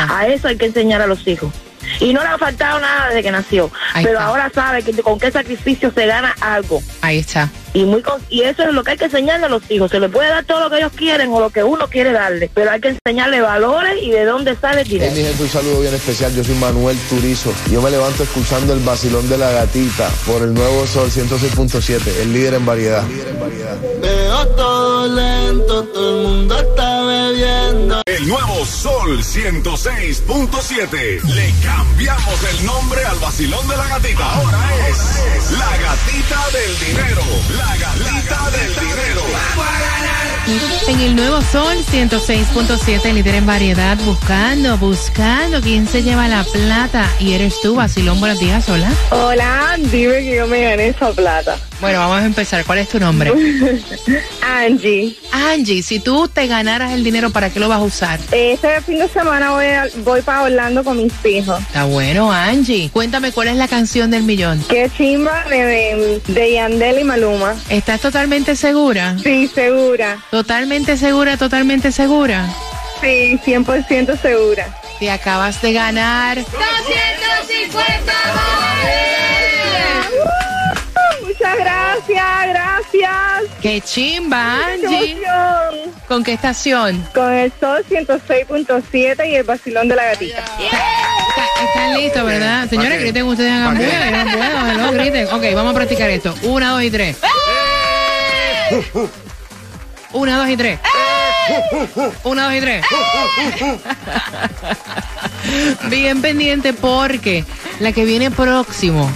A 0.10 0.28
eso 0.28 0.48
hay 0.48 0.58
que 0.58 0.66
enseñar 0.66 1.02
a 1.02 1.08
los 1.08 1.28
hijos. 1.28 1.54
Y 2.00 2.14
no 2.14 2.22
le 2.22 2.28
ha 2.30 2.38
faltado 2.38 2.80
nada 2.80 3.08
desde 3.10 3.24
que 3.24 3.32
nació, 3.32 3.70
Ahí 3.94 4.06
pero 4.06 4.20
está. 4.20 4.28
ahora 4.30 4.52
sabe 4.54 4.84
que 4.84 4.94
con 5.02 5.20
qué 5.20 5.32
sacrificio 5.32 5.92
se 5.94 6.06
gana 6.06 6.34
algo. 6.42 6.82
Ahí 7.02 7.18
está. 7.20 7.50
y 7.72 7.84
muy 7.84 8.02
con- 8.02 8.20
y 8.30 8.42
eso 8.42 8.64
es 8.64 8.74
lo 8.74 8.84
que 8.84 8.92
hay 8.92 8.98
que 8.98 9.06
enseñarle 9.06 9.46
a 9.46 9.50
los 9.50 9.62
hijos. 9.70 9.92
Se 9.92 10.00
les 10.00 10.10
puede 10.10 10.28
dar 10.30 10.44
todo 10.44 10.60
lo 10.62 10.70
que 10.72 10.78
ellos 10.78 10.92
quieren 10.96 11.30
o 11.32 11.40
lo 11.40 11.50
que 11.52 11.64
uno 11.64 11.88
quiere 11.88 12.12
darle, 12.12 12.50
pero 12.54 12.72
hay 12.72 12.82
que 12.82 12.88
enseñarle 13.06 13.42
valores 13.42 14.02
y 14.02 14.10
de 14.10 14.26
dónde 14.26 14.56
sale 14.56 14.82
el 14.82 14.88
Hey, 14.88 14.94
dinero. 14.94 15.12
mi 15.16 15.24
gente, 15.24 15.44
un 15.44 15.50
saludo 15.50 15.82
bien 15.82 15.94
especial. 15.94 16.34
Yo 16.36 16.44
soy 16.44 16.56
Manuel 16.56 16.98
Turizo. 17.10 17.54
Yo 17.72 17.82
me 17.82 17.92
levanto 17.92 18.24
escuchando 18.24 18.74
el 18.74 18.80
vacilón 18.80 19.30
de 19.30 19.38
la 19.38 19.52
gatita 19.52 20.10
por 20.26 20.42
el 20.42 20.54
nuevo 20.54 20.88
Sol 20.88 21.12
106.7, 21.12 22.22
el 22.22 22.34
líder 22.34 22.56
en 22.56 22.66
variedad. 22.66 23.04
Veo 24.02 24.48
todo 24.56 25.08
lento, 25.16 25.84
todo 25.94 26.22
el 26.22 26.28
mundo 26.28 26.58
está 26.58 27.06
bebiendo. 27.06 28.02
Nuevo 28.30 28.64
Sol 28.64 29.24
106.7. 29.24 31.24
Le 31.24 31.52
cambiamos 31.66 32.44
el 32.44 32.64
nombre 32.64 33.04
al 33.04 33.18
vacilón 33.18 33.68
de 33.68 33.76
la 33.76 33.88
gatita. 33.88 34.36
Ahora 34.36 34.70
es 34.88 35.50
la 35.58 35.76
gatita 35.78 36.38
del 36.54 36.80
dinero. 36.80 37.24
La 37.58 37.76
gatita 37.76 38.52
del 38.52 38.76
dinero. 38.76 39.24
En 40.90 41.00
el 41.00 41.16
nuevo 41.16 41.42
Sol 41.42 41.84
106.7, 41.92 43.14
líder 43.14 43.34
en 43.34 43.48
variedad, 43.48 43.98
buscando, 44.06 44.78
buscando 44.78 45.60
quién 45.62 45.88
se 45.88 46.04
lleva 46.04 46.28
la 46.28 46.44
plata. 46.44 47.12
Y 47.20 47.34
eres 47.34 47.60
tú, 47.64 47.74
Basilón. 47.74 48.20
Buenos 48.20 48.40
días, 48.40 48.70
hola. 48.70 48.92
Hola, 49.10 49.76
dime 49.80 50.20
que 50.20 50.36
yo 50.36 50.46
me 50.46 50.62
gané 50.62 50.90
esa 50.90 51.12
plata. 51.14 51.58
Bueno, 51.82 52.00
vamos 52.00 52.22
a 52.22 52.26
empezar. 52.26 52.66
¿Cuál 52.66 52.80
es 52.80 52.90
tu 52.90 53.00
nombre? 53.00 53.32
Angie. 54.42 55.16
Angie, 55.32 55.82
si 55.82 56.00
tú 56.00 56.28
te 56.28 56.46
ganaras 56.48 56.92
el 56.92 57.04
dinero, 57.04 57.30
¿para 57.30 57.50
qué 57.50 57.60
lo 57.60 57.70
vas 57.70 57.80
a 57.80 57.84
usar? 57.84 58.20
Este 58.32 58.82
fin 58.82 59.00
de 59.00 59.08
semana 59.08 59.52
voy, 59.52 59.66
a- 59.68 59.88
voy 60.04 60.22
para 60.22 60.44
Orlando 60.44 60.84
con 60.84 60.98
mis 60.98 61.14
hijos. 61.26 61.60
Está 61.62 61.86
bueno, 61.86 62.32
Angie. 62.32 62.90
Cuéntame 62.92 63.32
cuál 63.32 63.48
es 63.50 63.56
la 63.56 63.68
canción 63.70 64.12
del 64.12 64.24
millón. 64.24 64.64
Qué 64.70 64.90
chimba 64.98 65.46
de, 65.50 65.64
de, 65.66 66.22
de 66.28 66.52
Yandel 66.54 67.00
y 67.00 67.04
Maluma. 67.06 67.56
¿Estás 67.70 68.02
totalmente 68.02 68.56
segura? 68.58 69.16
Sí, 69.24 69.50
segura. 69.54 70.18
Totalmente 70.32 70.98
segura, 70.98 71.38
totalmente 71.38 71.92
segura. 71.94 72.46
Sí, 73.02 73.40
100% 73.46 74.20
segura. 74.22 74.76
Te 75.00 75.10
acabas 75.10 75.62
de 75.62 75.72
ganar 75.72 76.38
250 76.38 78.14
Muchas 81.40 81.58
gracias, 81.58 82.48
gracias. 82.50 83.44
¡Qué 83.62 83.82
chimba, 83.82 84.58
Qué 84.66 84.74
Angie! 84.88 85.12
emoción. 85.12 85.94
¿Con 86.08 86.24
qué 86.24 86.34
estación? 86.34 87.08
Con 87.14 87.32
el 87.34 87.52
Sol 87.60 87.84
106.7 87.90 89.30
y 89.30 89.36
el 89.36 89.44
vacilón 89.44 89.88
de 89.88 89.96
la 89.96 90.06
gatita. 90.06 90.40
Está- 90.40 91.64
Están 91.66 91.94
listos, 91.98 92.26
¿verdad? 92.26 92.70
Señores, 92.70 92.98
qué? 92.98 93.04
griten 93.06 93.24
ustedes 93.26 93.52
hagan 93.54 93.74
¿Pa' 93.74 93.80
qué? 93.80 93.86
no 94.26 94.32
puedo, 94.38 94.68
hello, 94.72 94.92
griten. 94.92 95.28
Ok, 95.28 95.44
vamos 95.56 95.72
a 95.72 95.76
practicar 95.76 96.10
esto. 96.10 96.36
Una, 96.44 96.72
dos 96.72 96.84
y 96.84 96.92
tres. 96.92 97.18
Una, 100.12 100.38
dos 100.40 100.50
y 100.50 100.58
tres. 100.58 100.80
Una, 102.24 102.46
dos 102.46 102.54
y 102.56 102.62
tres. 102.62 102.86
Bien 105.90 106.22
pendiente 106.22 106.74
porque 106.74 107.44
la 107.80 107.92
que 107.94 108.06
viene 108.06 108.30
próximo 108.30 109.10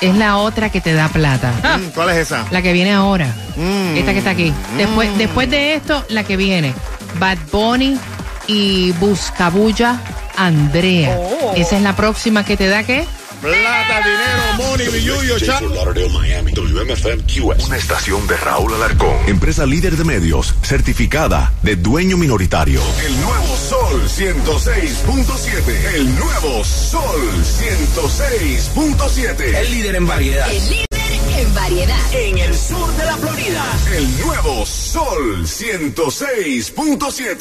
es 0.00 0.14
la 0.14 0.38
otra 0.38 0.70
que 0.70 0.80
te 0.80 0.92
da 0.92 1.08
plata. 1.08 1.52
Mm, 1.78 1.90
¿Cuál 1.94 2.10
es 2.10 2.16
esa? 2.16 2.46
La 2.50 2.62
que 2.62 2.72
viene 2.72 2.92
ahora. 2.92 3.34
Mm. 3.56 3.96
Esta 3.96 4.12
que 4.12 4.18
está 4.18 4.30
aquí. 4.30 4.52
Después, 4.76 5.16
después 5.18 5.50
de 5.50 5.74
esto, 5.74 6.04
la 6.08 6.24
que 6.24 6.36
viene. 6.36 6.74
Bad 7.18 7.38
Bunny 7.52 7.98
y 8.46 8.92
Buscabulla 8.92 10.00
Andrea. 10.36 11.18
Esa 11.56 11.76
es 11.76 11.82
la 11.82 11.94
próxima 11.94 12.44
que 12.44 12.56
te 12.56 12.68
da 12.68 12.82
qué? 12.82 13.06
Plata, 13.40 14.02
dinero, 14.04 14.42
money, 14.58 14.88
billuyo. 14.88 15.36
Miami, 16.12 16.52
WMFM 16.52 17.22
QS. 17.24 17.68
Una 17.68 17.78
estación 17.78 18.26
de 18.26 18.36
Raúl 18.36 18.74
Alarcón. 18.74 19.16
Empresa 19.26 19.64
líder 19.64 19.96
de 19.96 20.04
medios, 20.04 20.54
certificada 20.62 21.50
de 21.62 21.76
dueño 21.76 22.18
minoritario. 22.18 22.82
El 23.02 23.18
nuevo 23.22 23.56
Sol 23.56 24.02
106.7. 24.06 25.94
El 25.94 26.14
nuevo 26.18 26.62
Sol 26.64 27.42
106.7. 27.42 29.56
El 29.56 29.70
líder 29.70 29.96
en 29.96 30.06
variedad. 30.06 30.50
El 30.50 30.68
líder 30.68 30.86
en 31.38 31.54
variedad. 31.54 31.96
En 32.12 32.36
el 32.38 32.54
sur 32.54 32.94
de 32.96 33.04
la 33.06 33.16
Florida. 33.16 33.64
El 33.96 34.20
nuevo 34.20 34.66
Sol 34.66 35.46
106.7. 35.46 37.38